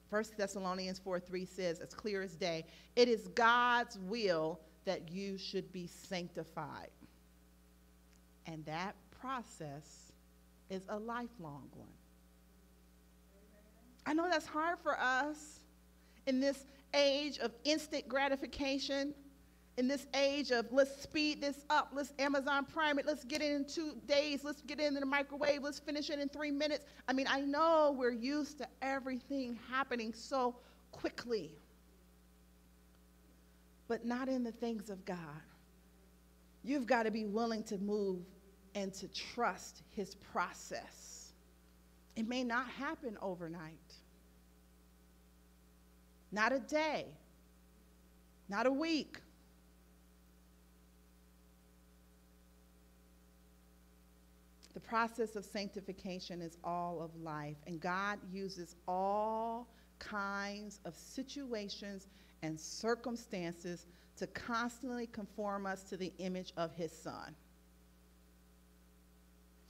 1 0.10 0.24
Thessalonians 0.38 1.00
4 1.00 1.20
3 1.20 1.46
says, 1.46 1.80
as 1.80 1.94
clear 1.94 2.22
as 2.22 2.36
day, 2.36 2.66
it 2.96 3.08
is 3.08 3.30
God's 3.30 3.98
will 3.98 4.60
that 4.86 5.10
you 5.12 5.38
should 5.38 5.72
be 5.72 5.88
sanctified. 5.88 6.90
And 8.46 8.66
that 8.66 8.96
process 9.22 10.12
is 10.70 10.82
a 10.90 10.98
lifelong 10.98 11.70
one. 11.76 11.88
I 14.06 14.14
know 14.14 14.28
that's 14.30 14.48
hard 14.48 14.80
for 14.80 15.00
us 15.00 15.60
in 16.26 16.40
this 16.40 16.66
age 16.94 17.38
of 17.38 17.52
instant 17.64 18.08
gratification 18.08 19.14
in 19.82 19.88
this 19.88 20.06
age 20.14 20.52
of 20.52 20.72
let's 20.72 21.02
speed 21.02 21.42
this 21.42 21.66
up, 21.72 21.90
let's 21.92 22.14
Amazon 22.20 22.66
Prime 22.66 23.00
it, 23.00 23.08
let's 23.08 23.24
get 23.24 23.42
it 23.42 23.52
in 23.52 23.66
two 23.66 23.96
days, 24.06 24.44
let's 24.44 24.62
get 24.62 24.80
it 24.80 24.86
in 24.86 24.94
the 24.94 25.04
microwave, 25.04 25.64
let's 25.64 25.80
finish 25.80 26.12
it 26.12 26.20
in 26.20 26.30
three 26.30 26.52
minutes. 26.52 26.86
I 27.08 27.14
mean, 27.14 27.26
I 27.28 27.42
know 27.42 27.96
we're 27.98 28.12
used 28.12 28.60
to 28.60 28.68
everything 28.84 29.58
happening 29.72 30.14
so 30.14 30.56
quickly, 30.92 31.56
but 33.88 34.06
not 34.06 34.30
in 34.30 34.44
the 34.44 34.52
things 34.52 34.92
of 34.92 35.04
God. 35.04 35.18
You've 36.64 36.86
got 36.86 37.04
to 37.04 37.12
be 37.12 37.26
willing 37.26 37.64
to 37.64 37.80
move 37.80 38.20
and 38.76 38.94
to 38.94 39.08
trust 39.08 39.82
His 39.96 40.14
process. 40.14 41.32
It 42.16 42.28
may 42.28 42.44
not 42.44 42.70
happen 42.70 43.18
overnight, 43.20 43.96
not 46.32 46.52
a 46.54 46.60
day, 46.60 47.08
not 48.48 48.68
a 48.68 48.72
week. 48.72 49.18
The 54.74 54.80
process 54.80 55.36
of 55.36 55.44
sanctification 55.44 56.42
is 56.42 56.58
all 56.64 57.02
of 57.02 57.16
life, 57.22 57.58
and 57.68 57.80
God 57.80 58.20
uses 58.32 58.76
all 58.88 59.68
kinds 60.00 60.80
of 60.86 60.96
situations 60.96 62.08
and 62.42 62.60
circumstances 62.60 63.86
to 64.18 64.28
constantly 64.28 65.08
conform 65.08 65.66
us 65.66 65.84
to 65.84 65.98
the 65.98 66.12
image 66.20 66.54
of 66.58 66.74
His 66.74 66.92
Son. 66.92 67.36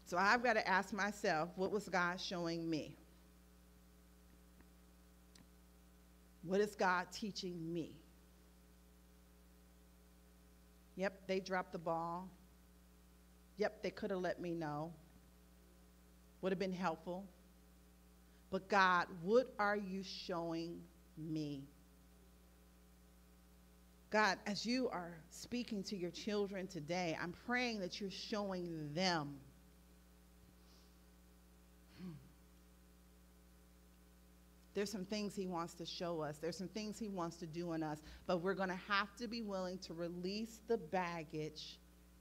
So 0.06 0.18
I've 0.18 0.43
got 0.43 0.54
to 0.54 0.68
ask 0.68 0.93
myself, 0.93 1.49
what 1.56 1.72
was 1.72 1.88
God 1.88 2.20
showing 2.20 2.70
me? 2.70 2.97
What 6.43 6.60
is 6.60 6.76
God 6.76 7.08
teaching 7.12 7.74
me? 7.74 7.95
Yep, 10.95 11.28
they 11.28 11.39
dropped 11.39 11.72
the 11.72 11.80
ball. 11.80 12.28
Yep, 13.62 13.84
they 13.84 13.91
could 13.91 14.09
have 14.09 14.22
let 14.22 14.41
me 14.41 14.55
know. 14.55 14.91
Would 16.41 16.51
have 16.51 16.57
been 16.57 16.74
helpful. 16.74 17.26
But 18.49 18.68
God, 18.68 19.05
what 19.22 19.53
are 19.59 19.78
you 19.78 20.01
showing 20.01 20.82
me? 21.16 21.62
God, 24.09 24.39
as 24.47 24.66
you 24.66 24.89
are 24.89 25.14
speaking 25.30 25.84
to 25.84 25.95
your 25.95 26.09
children 26.09 26.66
today, 26.66 27.16
I'm 27.22 27.36
praying 27.45 27.82
that 27.82 28.01
you're 28.01 28.09
showing 28.09 28.95
them 28.95 29.36
There's 34.74 34.91
some 34.91 35.05
things 35.05 35.36
he 35.36 35.47
wants 35.47 35.74
to 35.76 35.86
show 35.86 36.22
us. 36.22 36.38
There's 36.38 36.57
some 36.57 36.70
things 36.70 36.97
he 36.97 37.09
wants 37.09 37.36
to 37.38 37.45
do 37.45 37.74
in 37.74 37.84
us. 37.84 37.99
But 38.26 38.38
we're 38.38 38.53
going 38.53 38.70
to 38.70 38.80
have 38.88 39.14
to 39.18 39.28
be 39.28 39.41
willing 39.41 39.78
to 39.80 39.93
release 39.93 40.62
the 40.70 40.78
baggage 40.78 41.78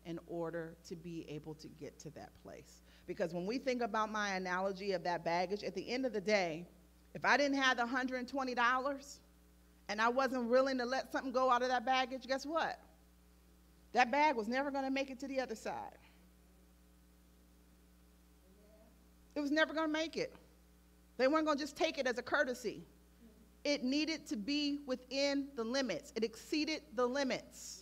in 0.07 0.19
order 0.27 0.77
to 0.89 0.97
be 0.97 1.27
able 1.29 1.55
to 1.55 1.69
get 1.69 1.99
to 2.01 2.11
that 2.11 2.31
place. 2.43 2.83
Because 3.07 3.33
when 3.35 3.47
we 3.47 3.59
think 3.59 3.83
about 3.83 4.11
my 4.11 4.35
analogy 4.35 4.93
of 4.93 5.03
that 5.05 5.25
baggage, 5.25 5.65
at 5.65 5.75
the 5.75 5.89
end 5.91 6.07
of 6.07 6.13
the 6.13 6.21
day, 6.21 6.67
if 7.15 7.25
I 7.25 7.37
didn't 7.37 7.59
have 7.59 7.77
the 7.77 7.85
$120 7.85 9.19
and 9.89 10.01
I 10.01 10.09
wasn't 10.09 10.49
willing 10.49 10.79
to 10.79 10.85
let 10.85 11.11
something 11.13 11.33
go 11.33 11.51
out 11.51 11.63
of 11.63 11.69
that 11.69 11.85
baggage, 11.85 12.27
guess 12.27 12.47
what? 12.47 12.79
That 13.93 14.13
bag 14.13 14.37
was 14.37 14.47
never 14.47 14.71
going 14.71 14.85
to 14.85 14.91
make 14.91 15.11
it 15.11 15.19
to 15.21 15.29
the 15.29 15.41
other 15.41 15.57
side. 15.57 15.99
It 19.35 19.41
was 19.41 19.51
never 19.51 19.75
going 19.75 19.89
to 19.89 19.93
make 19.93 20.17
it. 20.17 20.35
They 21.17 21.29
weren't 21.29 21.47
going 21.47 21.59
to 21.59 21.63
just 21.63 21.77
take 21.77 21.99
it 21.99 22.07
as 22.07 22.19
a 22.19 22.23
courtesy. 22.23 22.85
It 23.65 23.85
needed 23.85 24.27
to 24.29 24.37
be 24.37 24.79
within 24.87 25.49
the 25.55 25.65
limits, 25.65 26.13
it 26.17 26.25
exceeded 26.25 26.83
the 26.95 27.07
limits. 27.07 27.80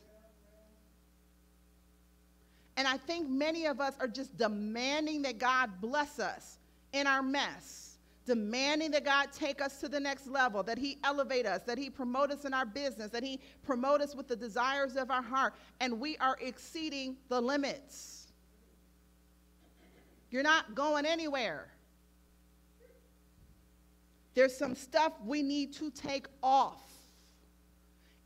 And 2.79 2.87
I 2.87 2.97
think 2.97 3.29
many 3.29 3.67
of 3.67 3.81
us 3.81 3.95
are 3.99 4.07
just 4.07 4.37
demanding 4.37 5.23
that 5.23 5.39
God 5.39 5.69
bless 5.81 6.21
us 6.21 6.59
in 6.93 7.09
our 7.09 7.25
mess, 7.25 7.99
demanding 8.25 8.93
that 8.93 9.05
God 9.05 9.33
take 9.33 9.61
us 9.61 9.81
to 9.81 9.89
the 9.89 9.99
next 9.99 10.29
level, 10.29 10.63
that 10.63 10.79
He 10.79 10.97
elevate 11.03 11.45
us, 11.45 11.63
that 11.63 11.77
He 11.77 11.91
promote 11.91 12.31
us 12.31 12.45
in 12.45 12.55
our 12.55 12.65
business, 12.65 13.11
that 13.11 13.25
He 13.25 13.41
promote 13.65 14.01
us 14.01 14.15
with 14.15 14.29
the 14.29 14.37
desires 14.37 14.95
of 14.95 15.11
our 15.11 15.23
heart, 15.23 15.55
and 15.81 15.99
we 15.99 16.17
are 16.19 16.39
exceeding 16.41 17.17
the 17.29 17.41
limits. 17.41 18.29
You're 20.31 20.45
not 20.45 20.77
going 20.77 21.05
anywhere. 21.05 21.73
There's 24.35 24.57
some 24.57 24.77
stuff 24.77 25.15
we 25.27 25.43
need 25.43 25.73
to 25.75 25.91
take 25.91 26.29
off. 26.45 26.88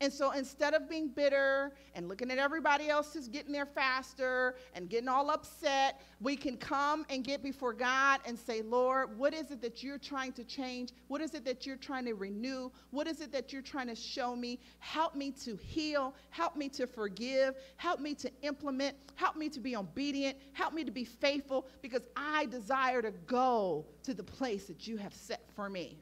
And 0.03 0.13
so 0.13 0.33
instead 0.33 0.75
of 0.75 0.91
being 0.91 1.07
bitter 1.07 1.71
and 1.95 2.09
looking 2.09 2.33
at 2.33 2.39
everybody 2.39 2.89
else 2.89 3.15
who's 3.15 3.29
getting 3.29 3.53
there 3.53 3.65
faster 3.65 4.57
and 4.75 4.91
getting 4.91 5.07
all 5.07 5.31
upset, 5.31 6.01
we 6.21 6.35
can 6.35 6.57
come 6.57 7.07
and 7.09 7.23
get 7.23 7.41
before 7.41 7.73
God 7.73 8.19
and 8.27 8.37
say, 8.37 8.63
Lord, 8.63 9.17
what 9.17 9.33
is 9.33 9.53
it 9.53 9.63
that 9.63 9.81
you're 9.81 9.99
trying 9.99 10.33
to 10.33 10.43
change? 10.43 10.91
What 11.07 11.21
is 11.21 11.35
it 11.35 11.45
that 11.45 11.67
you're 11.67 11.77
trying 11.77 12.05
to 12.07 12.15
renew? 12.15 12.73
What 12.91 13.07
is 13.07 13.21
it 13.21 13.31
that 13.31 13.53
you're 13.53 13.63
trying 13.63 13.87
to 13.87 13.95
show 13.95 14.35
me? 14.35 14.59
Help 14.81 15.15
me 15.15 15.31
to 15.45 15.55
heal. 15.55 16.17
Help 16.31 16.57
me 16.57 16.69
to 16.71 16.89
forgive. 16.89 17.55
Help 17.77 18.01
me 18.01 18.13
to 18.15 18.31
implement. 18.43 18.97
Help 19.15 19.37
me 19.37 19.49
to 19.51 19.61
be 19.61 19.77
obedient. 19.77 20.37
Help 20.53 20.75
me 20.75 20.83
to 20.83 20.91
be 20.91 21.05
faithful 21.05 21.69
because 21.81 22.03
I 22.17 22.47
desire 22.47 23.03
to 23.03 23.13
go 23.29 23.87
to 24.03 24.15
the 24.15 24.25
place 24.25 24.65
that 24.65 24.89
you 24.89 24.97
have 24.97 25.15
set 25.15 25.45
for 25.55 25.71
me. 25.71 26.02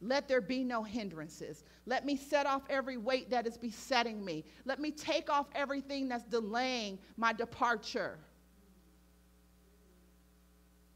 Let 0.00 0.28
there 0.28 0.40
be 0.40 0.62
no 0.62 0.82
hindrances. 0.82 1.64
Let 1.86 2.06
me 2.06 2.16
set 2.16 2.46
off 2.46 2.62
every 2.70 2.96
weight 2.96 3.30
that 3.30 3.46
is 3.46 3.56
besetting 3.56 4.24
me. 4.24 4.44
Let 4.64 4.78
me 4.78 4.90
take 4.90 5.28
off 5.28 5.46
everything 5.54 6.08
that's 6.08 6.24
delaying 6.24 6.98
my 7.16 7.32
departure. 7.32 8.18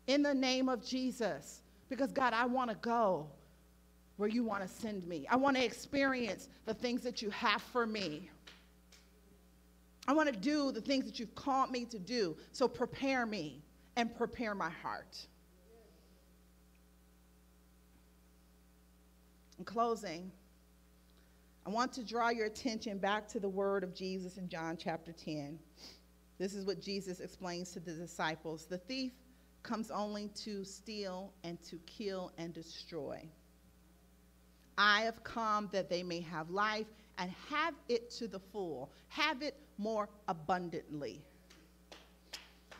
In 0.07 0.23
the 0.23 0.35
name 0.35 0.69
of 0.69 0.85
Jesus. 0.85 1.63
Because, 1.89 2.13
God, 2.13 2.33
I 2.33 2.47
want 2.47 2.71
to 2.71 2.77
go 2.77 3.27
where 4.17 4.29
you 4.29 4.45
want 4.45 4.63
to 4.63 4.69
send 4.69 5.07
me. 5.07 5.27
I 5.29 5.37
want 5.37 5.57
to 5.57 5.65
experience 5.65 6.49
the 6.65 6.75
things 6.75 7.03
that 7.03 7.21
you 7.21 7.31
have 7.31 7.61
for 7.61 7.87
me. 7.87 8.31
I 10.07 10.13
want 10.13 10.33
to 10.33 10.39
do 10.39 10.73
the 10.73 10.81
things 10.81 11.05
that 11.07 11.19
you've 11.19 11.35
called 11.35 11.71
me 11.71 11.85
to 11.87 11.99
do. 11.99 12.37
So 12.53 12.69
prepare 12.69 13.27
me 13.27 13.63
and 13.97 14.15
prepare 14.15 14.55
my 14.55 14.71
heart. 14.71 15.27
In 19.63 19.67
closing, 19.67 20.33
I 21.65 21.71
want 21.71 21.93
to 21.93 22.03
draw 22.03 22.31
your 22.31 22.47
attention 22.47 22.99
back 22.99 23.29
to 23.29 23.39
the 23.39 23.49
word 23.49 23.85
of 23.85 23.95
Jesus 23.95 24.37
in 24.37 24.49
John 24.49 24.77
chapter 24.77 25.13
10. 25.13 25.57
This 26.37 26.55
is 26.55 26.67
what 26.67 26.83
Jesus 26.83 27.21
explains 27.21 27.71
to 27.71 27.79
the 27.79 27.93
disciples 27.93 28.67
The 28.67 28.79
thief 28.79 29.13
comes 29.63 29.93
only 29.93 30.31
to 30.43 30.65
steal 30.65 31.33
and 31.45 31.63
to 31.63 31.77
kill 31.87 32.33
and 32.39 32.53
destroy. 32.53 33.25
I 34.77 35.03
have 35.03 35.23
come 35.23 35.69
that 35.71 35.89
they 35.89 36.03
may 36.03 36.23
have 36.23 36.51
life 36.51 36.89
and 37.19 37.31
have 37.49 37.75
it 37.89 38.11
to 38.19 38.27
the 38.27 38.41
full, 38.41 38.91
have 39.11 39.43
it 39.43 39.55
more 39.79 40.09
abundantly. 40.27 41.25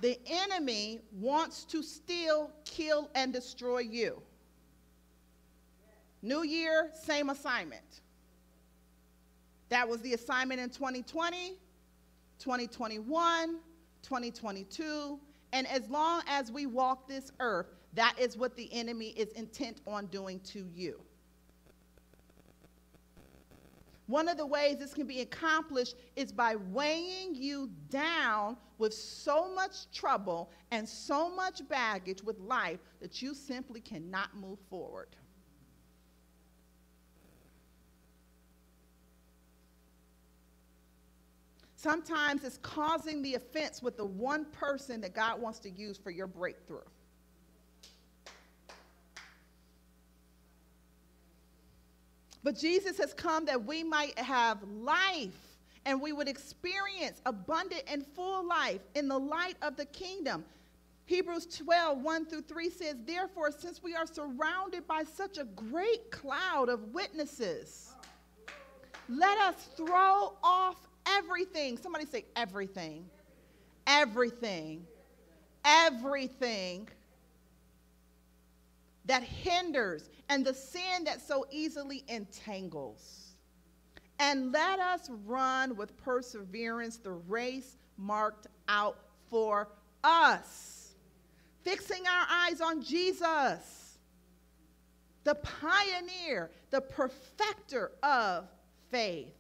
The 0.01 0.19
enemy 0.27 1.03
wants 1.13 1.63
to 1.67 1.81
steal, 1.81 2.51
kill, 2.65 3.09
and 3.15 3.33
destroy 3.33 3.83
you. 3.83 4.21
New 6.23 6.45
year, 6.45 6.91
same 6.95 7.31
assignment. 7.31 8.01
That 9.69 9.89
was 9.89 10.01
the 10.03 10.15
assignment 10.15 10.61
in 10.61 10.71
2020, 10.71 11.57
2021, 12.39 13.59
2022. 14.03 15.19
And 15.53 15.67
as 15.67 15.89
long 15.89 16.23
as 16.29 16.53
we 16.53 16.67
walk 16.67 17.09
this 17.09 17.33
earth, 17.41 17.67
that 17.95 18.15
is 18.19 18.37
what 18.37 18.57
the 18.57 18.73
enemy 18.73 19.09
is 19.09 19.33
intent 19.33 19.81
on 19.87 20.07
doing 20.07 20.41
to 20.41 20.67
you. 20.75 21.01
One 24.07 24.29
of 24.29 24.37
the 24.37 24.47
ways 24.47 24.77
this 24.77 24.93
can 24.93 25.07
be 25.07 25.21
accomplished 25.21 25.97
is 26.17 26.33
by 26.33 26.57
weighing 26.57 27.35
you 27.35 27.71
down 27.89 28.57
with 28.79 28.93
so 28.93 29.55
much 29.55 29.91
trouble 29.91 30.51
and 30.71 30.89
so 30.89 31.35
much 31.35 31.67
baggage 31.69 32.23
with 32.23 32.39
life 32.41 32.81
that 33.01 33.23
you 33.23 33.35
simply 33.35 33.81
cannot 33.81 34.37
move 34.37 34.59
forward. 34.69 35.09
Sometimes 41.83 42.45
it's 42.45 42.59
causing 42.59 43.23
the 43.23 43.35
offense 43.35 43.83
with 43.83 43.97
the 43.97 44.05
one 44.05 44.45
person 44.53 45.01
that 45.01 45.15
God 45.15 45.43
wants 45.43 45.59
to 45.59 45.69
use 45.69 45.99
for 45.99 46.13
your 46.13 46.29
breakthrough. 46.29 46.79
But 52.45 52.57
Jesus 52.57 52.99
has 52.99 53.13
come 53.13 53.47
that 53.47 53.65
we 53.65 53.83
might 53.83 54.17
have 54.17 54.63
life 54.63 55.57
and 55.85 56.01
we 56.01 56.13
would 56.13 56.29
experience 56.29 57.21
abundant 57.27 57.83
and 57.89 58.07
full 58.15 58.47
life 58.47 58.83
in 58.95 59.09
the 59.09 59.19
light 59.19 59.57
of 59.61 59.75
the 59.75 59.87
kingdom. 59.87 60.45
Hebrews 61.07 61.47
12, 61.47 62.01
1 62.01 62.27
through 62.27 62.43
3 62.43 62.71
says, 62.71 62.95
Therefore, 63.05 63.51
since 63.51 63.83
we 63.83 63.97
are 63.97 64.07
surrounded 64.07 64.87
by 64.87 65.03
such 65.03 65.37
a 65.37 65.45
great 65.45 66.13
cloud 66.13 66.69
of 66.69 66.95
witnesses, 66.95 67.93
let 69.09 69.37
us 69.39 69.69
throw 69.77 70.35
off 70.45 70.77
everything. 71.07 71.79
Somebody 71.79 72.07
say 72.07 72.25
everything. 72.37 73.05
Everything. 73.87 74.87
Everything 75.65 76.89
that 79.05 79.23
hinders 79.23 80.09
and 80.29 80.45
the 80.45 80.55
sin 80.55 81.05
that 81.05 81.21
so 81.21 81.47
easily 81.51 82.05
entangles. 82.09 83.35
And 84.19 84.53
let 84.53 84.79
us 84.79 85.11
run 85.27 85.77
with 85.77 85.97
perseverance 85.97 86.99
the 86.99 87.11
race 87.11 87.77
marked 87.99 88.47
out 88.69 88.99
for 89.29 89.69
us, 90.05 90.95
fixing 91.63 92.07
our 92.07 92.27
eyes 92.31 92.61
on 92.61 92.83
Jesus, 92.83 93.99
the 95.25 95.35
pioneer, 95.35 96.51
the 96.71 96.81
perfecter 96.81 97.93
of 98.03 98.49
faith 98.91 99.35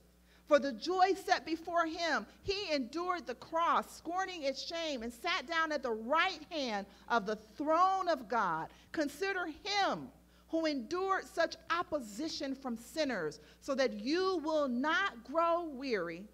For 0.53 0.59
the 0.59 0.73
joy 0.73 1.15
set 1.15 1.47
before 1.47 1.87
him, 1.87 2.27
he 2.43 2.71
endured 2.75 3.27
the 3.27 3.37
cross, 3.37 3.97
scorning 3.97 4.43
its 4.43 4.63
shame, 4.63 5.03
and 5.03 5.11
sat 5.11 5.47
down 5.47 5.73
at 5.73 5.83
the 5.83 5.93
right 5.93 6.41
hand 6.51 6.87
of 7.09 7.25
the 7.25 7.37
throne 7.37 8.07
of 8.07 8.29
God. 8.29 8.69
Consider 8.93 9.47
him 9.47 10.11
who 10.49 10.67
endured 10.67 11.25
such 11.25 11.57
opposition 11.71 12.55
from 12.55 12.77
sinners, 12.77 13.41
so 13.63 13.75
that 13.77 13.95
you 13.95 14.43
will 14.45 14.69
not 14.69 15.25
grow 15.25 15.71
weary 15.73 16.25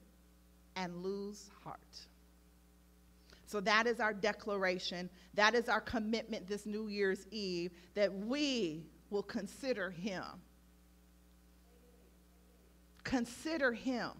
and 0.74 0.96
lose 0.96 1.48
heart. 1.62 1.78
So 3.46 3.60
that 3.60 3.86
is 3.86 4.00
our 4.00 4.12
declaration. 4.12 5.08
That 5.34 5.54
is 5.54 5.68
our 5.68 5.80
commitment 5.80 6.48
this 6.48 6.66
New 6.66 6.88
Year's 6.88 7.28
Eve 7.30 7.70
that 7.94 8.12
we 8.12 8.82
will 9.10 9.22
consider 9.22 9.92
him 9.92 10.24
Consider 13.08 13.72
him. 13.72 14.10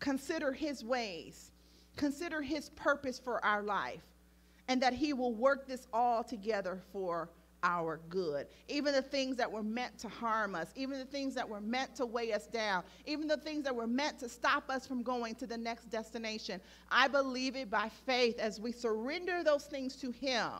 Consider 0.00 0.52
his 0.52 0.82
ways. 0.82 1.50
Consider 1.96 2.40
his 2.40 2.70
purpose 2.70 3.18
for 3.18 3.44
our 3.44 3.62
life. 3.62 4.00
And 4.68 4.80
that 4.82 4.94
he 4.94 5.12
will 5.12 5.34
work 5.34 5.68
this 5.68 5.86
all 5.92 6.24
together 6.24 6.80
for 6.94 7.28
our 7.62 8.00
good. 8.08 8.46
Even 8.68 8.94
the 8.94 9.02
things 9.02 9.36
that 9.36 9.52
were 9.52 9.62
meant 9.62 9.98
to 9.98 10.08
harm 10.08 10.54
us, 10.54 10.68
even 10.76 10.98
the 10.98 11.04
things 11.04 11.34
that 11.34 11.46
were 11.46 11.60
meant 11.60 11.94
to 11.96 12.06
weigh 12.06 12.32
us 12.32 12.46
down, 12.46 12.84
even 13.04 13.28
the 13.28 13.36
things 13.36 13.64
that 13.64 13.76
were 13.76 13.86
meant 13.86 14.18
to 14.20 14.30
stop 14.30 14.70
us 14.70 14.86
from 14.86 15.02
going 15.02 15.34
to 15.34 15.46
the 15.46 15.58
next 15.58 15.90
destination. 15.90 16.62
I 16.90 17.06
believe 17.06 17.54
it 17.54 17.70
by 17.70 17.90
faith 18.06 18.38
as 18.38 18.58
we 18.58 18.72
surrender 18.72 19.44
those 19.44 19.64
things 19.64 19.96
to 19.96 20.10
him. 20.10 20.52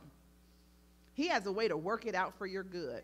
He 1.14 1.26
has 1.28 1.46
a 1.46 1.52
way 1.52 1.68
to 1.68 1.76
work 1.78 2.04
it 2.04 2.14
out 2.14 2.36
for 2.36 2.46
your 2.46 2.64
good. 2.64 3.02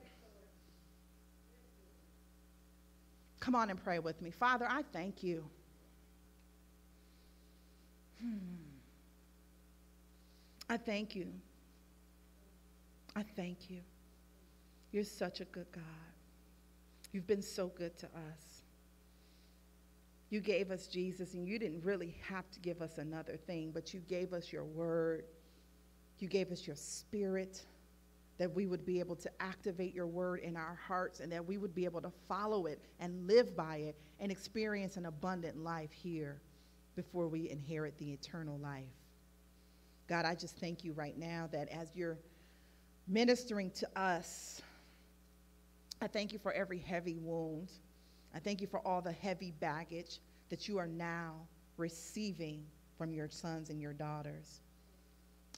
Come 3.41 3.55
on 3.55 3.71
and 3.71 3.83
pray 3.83 3.99
with 3.99 4.21
me. 4.21 4.31
Father, 4.31 4.67
I 4.69 4.83
thank 4.93 5.23
you. 5.23 5.45
Hmm. 8.21 8.37
I 10.69 10.77
thank 10.77 11.17
you. 11.17 11.27
I 13.17 13.25
thank 13.35 13.71
you. 13.71 13.81
You're 14.93 15.05
such 15.05 15.41
a 15.41 15.45
good 15.47 15.67
God. 15.73 15.83
You've 17.13 17.27
been 17.27 17.43
so 17.43 17.69
good 17.69 17.97
to 17.99 18.07
us. 18.07 18.63
You 20.29 20.41
gave 20.41 20.71
us 20.71 20.87
Jesus, 20.87 21.35
and 21.35 21.49
you 21.49 21.59
didn't 21.59 21.85
really 21.85 22.15
have 22.29 22.49
to 22.53 22.61
give 22.61 22.83
us 22.83 22.99
another 22.99 23.37
thing, 23.37 23.73
but 23.73 23.93
you 23.93 24.01
gave 24.09 24.33
us 24.33 24.53
your 24.53 24.65
word. 24.65 25.25
You 26.21 26.29
gave 26.29 26.53
us 26.53 26.67
your 26.67 26.77
spirit 26.77 27.63
that 28.41 28.55
we 28.55 28.65
would 28.65 28.87
be 28.87 28.99
able 29.01 29.15
to 29.15 29.31
activate 29.39 29.95
your 29.95 30.07
word 30.07 30.41
in 30.41 30.57
our 30.57 30.79
hearts 30.89 31.21
and 31.21 31.31
that 31.31 31.47
we 31.47 31.59
would 31.59 31.75
be 31.75 31.85
able 31.85 32.01
to 32.01 32.11
follow 32.27 32.65
it 32.65 32.81
and 32.99 33.27
live 33.27 33.55
by 33.55 33.77
it 33.77 33.95
and 34.19 34.33
experience 34.33 34.97
an 34.97 35.05
abundant 35.05 35.59
life 35.59 35.93
here 35.93 36.41
before 36.97 37.29
we 37.29 37.51
inherit 37.51 37.99
the 37.99 38.11
eternal 38.11 38.57
life. 38.57 38.87
God, 40.09 40.25
I 40.25 40.35
just 40.35 40.57
thank 40.57 40.85
you 40.85 40.95
right 40.95 41.19
now 41.19 41.51
that 41.53 41.69
as 41.69 41.91
you're 41.95 42.17
ministering 43.07 43.71
to 43.73 43.87
us, 43.95 44.63
I 46.01 46.07
thank 46.07 46.33
you 46.33 46.39
for 46.39 46.55
every 46.55 46.79
heavy 46.79 47.19
wound. 47.19 47.71
I 48.35 48.39
thank 48.39 48.63
you 48.63 48.67
for 48.67 48.81
all 48.87 49.03
the 49.03 49.13
heavy 49.13 49.53
baggage 49.61 50.19
that 50.49 50.67
you 50.67 50.79
are 50.79 50.89
now 50.89 51.35
receiving 51.77 52.65
from 52.97 53.13
your 53.13 53.29
sons 53.29 53.69
and 53.69 53.83
your 53.83 53.93
daughters. 53.93 54.63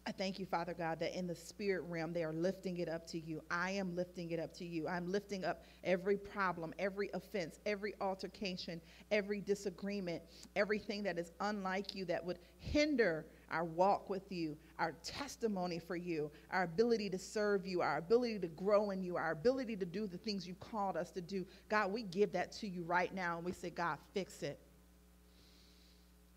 I 0.05 0.11
thank 0.11 0.41
you, 0.41 0.47
Father 0.47 0.75
God, 0.75 0.99
that 0.99 1.17
in 1.17 1.29
the 1.29 1.35
spirit 1.35 1.83
realm 1.89 2.13
they 2.13 2.25
are 2.25 2.33
lifting 2.33 2.79
it 2.79 2.89
up 2.89 3.07
to 3.09 3.21
you. 3.21 3.41
I 3.53 3.71
am 3.71 3.95
lifting 3.95 4.33
it 4.33 4.41
up 4.41 4.53
to 4.55 4.65
you. 4.65 4.89
I'm 4.89 5.11
lifting 5.11 5.45
up 5.45 5.65
every 5.85 6.17
problem, 6.17 6.75
every 6.81 7.09
offense, 7.15 7.61
every 7.67 7.95
altercation, 8.01 8.81
every 9.13 9.41
disagreement, 9.41 10.21
everything 10.57 11.05
that 11.05 11.19
is 11.19 11.31
unlike 11.41 11.95
you 11.95 12.05
that 12.07 12.25
would 12.25 12.41
hinder 12.59 13.27
our 13.53 13.65
walk 13.65 14.11
with 14.11 14.33
you, 14.33 14.57
our 14.81 14.93
testimony 15.05 15.79
for 15.79 15.95
you, 15.95 16.33
our 16.51 16.65
ability 16.65 17.09
to 17.11 17.19
serve 17.19 17.65
you, 17.65 17.81
our 17.81 17.99
ability 17.99 18.41
to 18.41 18.49
grow 18.49 18.91
in 18.91 19.05
you, 19.05 19.17
our 19.17 19.31
ability 19.31 19.77
to 19.77 19.85
do 19.85 20.09
the 20.09 20.19
things 20.19 20.49
you've 20.49 20.59
called 20.59 20.97
us 20.97 21.13
to 21.13 21.21
do. 21.21 21.47
God, 21.69 21.93
we 21.93 22.03
give 22.03 22.33
that 22.33 22.51
to 22.53 22.67
you 22.67 22.83
right 22.83 23.15
now 23.15 23.37
and 23.37 23.45
we 23.45 23.53
say, 23.53 23.71
God, 23.71 23.99
fix 24.15 24.43
it. 24.43 24.59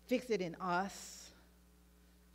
Fix 0.06 0.30
it 0.30 0.40
in 0.40 0.54
us 0.56 1.25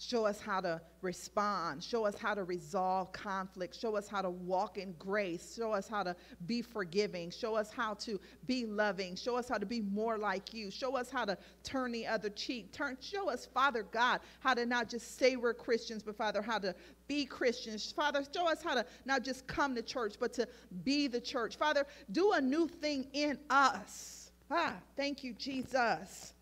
Show 0.01 0.25
us 0.25 0.41
how 0.41 0.61
to 0.61 0.81
respond. 1.03 1.83
Show 1.83 2.07
us 2.07 2.17
how 2.17 2.33
to 2.33 2.43
resolve 2.43 3.11
conflict. 3.11 3.79
Show 3.79 3.95
us 3.95 4.07
how 4.07 4.23
to 4.23 4.31
walk 4.31 4.79
in 4.79 4.93
grace. 4.93 5.53
Show 5.55 5.73
us 5.73 5.87
how 5.87 6.01
to 6.01 6.15
be 6.47 6.63
forgiving. 6.63 7.29
Show 7.29 7.53
us 7.55 7.71
how 7.71 7.93
to 7.95 8.19
be 8.47 8.65
loving. 8.65 9.15
Show 9.15 9.37
us 9.37 9.47
how 9.47 9.59
to 9.59 9.65
be 9.65 9.79
more 9.79 10.17
like 10.17 10.55
you. 10.55 10.71
Show 10.71 10.97
us 10.97 11.11
how 11.11 11.25
to 11.25 11.37
turn 11.63 11.91
the 11.91 12.07
other 12.07 12.31
cheek. 12.31 12.73
Turn, 12.73 12.97
show 12.99 13.29
us, 13.29 13.45
Father 13.45 13.83
God, 13.83 14.21
how 14.39 14.55
to 14.55 14.65
not 14.65 14.89
just 14.89 15.19
say 15.19 15.35
we're 15.35 15.53
Christians, 15.53 16.01
but 16.01 16.17
Father, 16.17 16.41
how 16.41 16.57
to 16.57 16.73
be 17.07 17.23
Christians. 17.23 17.91
Father, 17.91 18.23
show 18.35 18.51
us 18.51 18.63
how 18.63 18.73
to 18.73 18.83
not 19.05 19.23
just 19.23 19.45
come 19.45 19.75
to 19.75 19.83
church, 19.83 20.15
but 20.19 20.33
to 20.33 20.47
be 20.83 21.05
the 21.09 21.21
church. 21.21 21.57
Father, 21.57 21.85
do 22.11 22.31
a 22.31 22.41
new 22.41 22.67
thing 22.67 23.05
in 23.13 23.37
us. 23.51 24.31
Ah, 24.49 24.73
thank 24.97 25.23
you, 25.23 25.33
Jesus. 25.33 26.33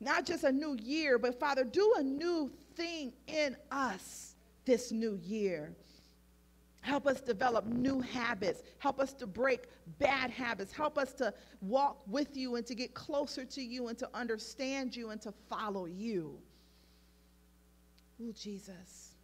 Not 0.00 0.24
just 0.24 0.44
a 0.44 0.52
new 0.52 0.76
year, 0.80 1.18
but 1.18 1.38
Father, 1.38 1.64
do 1.64 1.94
a 1.98 2.02
new 2.02 2.50
thing 2.76 3.12
in 3.26 3.56
us 3.70 4.36
this 4.64 4.92
new 4.92 5.18
year. 5.22 5.74
Help 6.80 7.06
us 7.06 7.20
develop 7.20 7.66
new 7.66 8.00
habits. 8.00 8.62
Help 8.78 9.00
us 9.00 9.12
to 9.14 9.26
break 9.26 9.64
bad 9.98 10.30
habits. 10.30 10.72
Help 10.72 10.96
us 10.96 11.12
to 11.14 11.34
walk 11.60 12.00
with 12.06 12.36
you 12.36 12.56
and 12.56 12.64
to 12.66 12.74
get 12.74 12.94
closer 12.94 13.44
to 13.44 13.60
you 13.60 13.88
and 13.88 13.98
to 13.98 14.08
understand 14.14 14.94
you 14.94 15.10
and 15.10 15.20
to 15.20 15.32
follow 15.50 15.86
you. 15.86 16.38
Oh, 18.22 18.32
Jesus, 18.32 19.14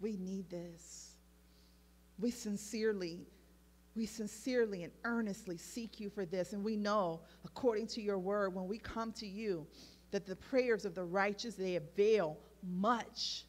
we 0.00 0.16
need 0.16 0.48
this. 0.50 1.12
We 2.18 2.30
sincerely, 2.30 3.26
we 3.96 4.06
sincerely 4.06 4.84
and 4.84 4.92
earnestly 5.04 5.56
seek 5.56 5.98
you 5.98 6.10
for 6.10 6.26
this. 6.26 6.52
And 6.52 6.62
we 6.62 6.76
know, 6.76 7.20
according 7.44 7.86
to 7.88 8.02
your 8.02 8.18
word, 8.18 8.54
when 8.54 8.68
we 8.68 8.78
come 8.78 9.12
to 9.12 9.26
you, 9.26 9.66
that 10.10 10.26
the 10.26 10.36
prayers 10.36 10.84
of 10.84 10.94
the 10.94 11.04
righteous 11.04 11.54
they 11.54 11.76
avail 11.76 12.36
much. 12.62 13.44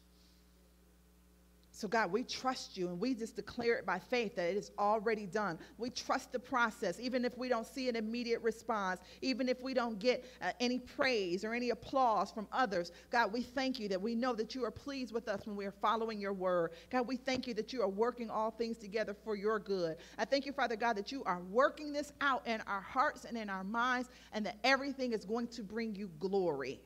So, 1.82 1.88
God, 1.88 2.12
we 2.12 2.22
trust 2.22 2.76
you 2.76 2.86
and 2.86 3.00
we 3.00 3.12
just 3.12 3.34
declare 3.34 3.74
it 3.74 3.84
by 3.84 3.98
faith 3.98 4.36
that 4.36 4.48
it 4.48 4.56
is 4.56 4.70
already 4.78 5.26
done. 5.26 5.58
We 5.78 5.90
trust 5.90 6.30
the 6.30 6.38
process, 6.38 7.00
even 7.00 7.24
if 7.24 7.36
we 7.36 7.48
don't 7.48 7.66
see 7.66 7.88
an 7.88 7.96
immediate 7.96 8.40
response, 8.40 9.00
even 9.20 9.48
if 9.48 9.60
we 9.60 9.74
don't 9.74 9.98
get 9.98 10.24
uh, 10.40 10.52
any 10.60 10.78
praise 10.78 11.44
or 11.44 11.54
any 11.54 11.70
applause 11.70 12.30
from 12.30 12.46
others. 12.52 12.92
God, 13.10 13.32
we 13.32 13.42
thank 13.42 13.80
you 13.80 13.88
that 13.88 14.00
we 14.00 14.14
know 14.14 14.32
that 14.32 14.54
you 14.54 14.64
are 14.64 14.70
pleased 14.70 15.12
with 15.12 15.26
us 15.26 15.44
when 15.44 15.56
we 15.56 15.64
are 15.64 15.72
following 15.72 16.20
your 16.20 16.32
word. 16.32 16.70
God, 16.88 17.08
we 17.08 17.16
thank 17.16 17.48
you 17.48 17.54
that 17.54 17.72
you 17.72 17.82
are 17.82 17.88
working 17.88 18.30
all 18.30 18.52
things 18.52 18.78
together 18.78 19.12
for 19.12 19.34
your 19.34 19.58
good. 19.58 19.96
I 20.18 20.24
thank 20.24 20.46
you, 20.46 20.52
Father 20.52 20.76
God, 20.76 20.96
that 20.98 21.10
you 21.10 21.24
are 21.24 21.40
working 21.50 21.92
this 21.92 22.12
out 22.20 22.46
in 22.46 22.60
our 22.68 22.80
hearts 22.80 23.24
and 23.24 23.36
in 23.36 23.50
our 23.50 23.64
minds, 23.64 24.08
and 24.32 24.46
that 24.46 24.58
everything 24.62 25.12
is 25.14 25.24
going 25.24 25.48
to 25.48 25.64
bring 25.64 25.96
you 25.96 26.10
glory. 26.20 26.78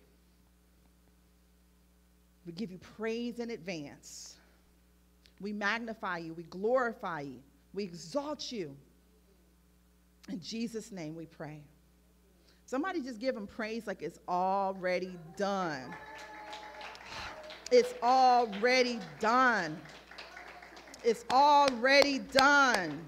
We 2.46 2.52
give 2.52 2.72
you 2.72 2.78
praise 2.78 3.40
in 3.40 3.50
advance. 3.50 4.35
We 5.40 5.52
magnify 5.52 6.18
you. 6.18 6.34
We 6.34 6.44
glorify 6.44 7.20
you. 7.20 7.40
We 7.74 7.84
exalt 7.84 8.50
you. 8.50 8.76
In 10.28 10.40
Jesus' 10.40 10.90
name 10.90 11.14
we 11.14 11.26
pray. 11.26 11.62
Somebody 12.64 13.00
just 13.00 13.20
give 13.20 13.36
him 13.36 13.46
praise 13.46 13.86
like 13.86 14.02
it's 14.02 14.18
already 14.28 15.16
done. 15.36 15.94
It's 17.70 17.94
already 18.02 18.98
done. 19.20 19.78
It's 21.04 21.24
already 21.30 22.18
done. 22.18 23.04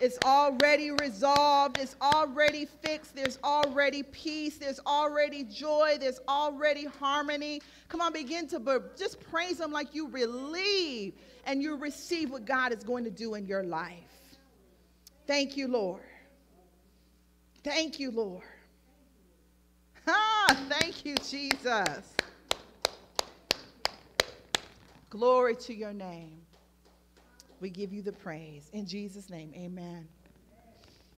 It's 0.00 0.18
already 0.24 0.90
resolved. 0.92 1.78
It's 1.78 1.96
already 2.00 2.66
fixed. 2.66 3.16
There's 3.16 3.38
already 3.42 4.02
peace. 4.04 4.56
There's 4.56 4.80
already 4.86 5.42
joy. 5.44 5.96
There's 5.98 6.20
already 6.28 6.84
harmony. 6.84 7.60
Come 7.88 8.00
on, 8.00 8.12
begin 8.12 8.46
to 8.48 8.82
just 8.96 9.20
praise 9.30 9.60
Him 9.60 9.72
like 9.72 9.94
you 9.94 10.08
relieve 10.08 11.14
and 11.46 11.62
you 11.62 11.76
receive 11.76 12.30
what 12.30 12.44
God 12.44 12.72
is 12.72 12.84
going 12.84 13.04
to 13.04 13.10
do 13.10 13.34
in 13.34 13.46
your 13.46 13.64
life. 13.64 13.94
Thank 15.26 15.56
you, 15.56 15.66
Lord. 15.68 16.02
Thank 17.64 17.98
you, 17.98 18.10
Lord. 18.10 18.42
Ah, 20.06 20.56
thank 20.68 21.04
you, 21.04 21.16
Jesus. 21.16 22.14
Glory 25.10 25.56
to 25.56 25.74
your 25.74 25.92
name. 25.92 26.40
We 27.60 27.70
give 27.70 27.92
you 27.92 28.02
the 28.02 28.12
praise. 28.12 28.70
In 28.72 28.86
Jesus' 28.86 29.30
name, 29.30 29.52
amen. 29.54 30.08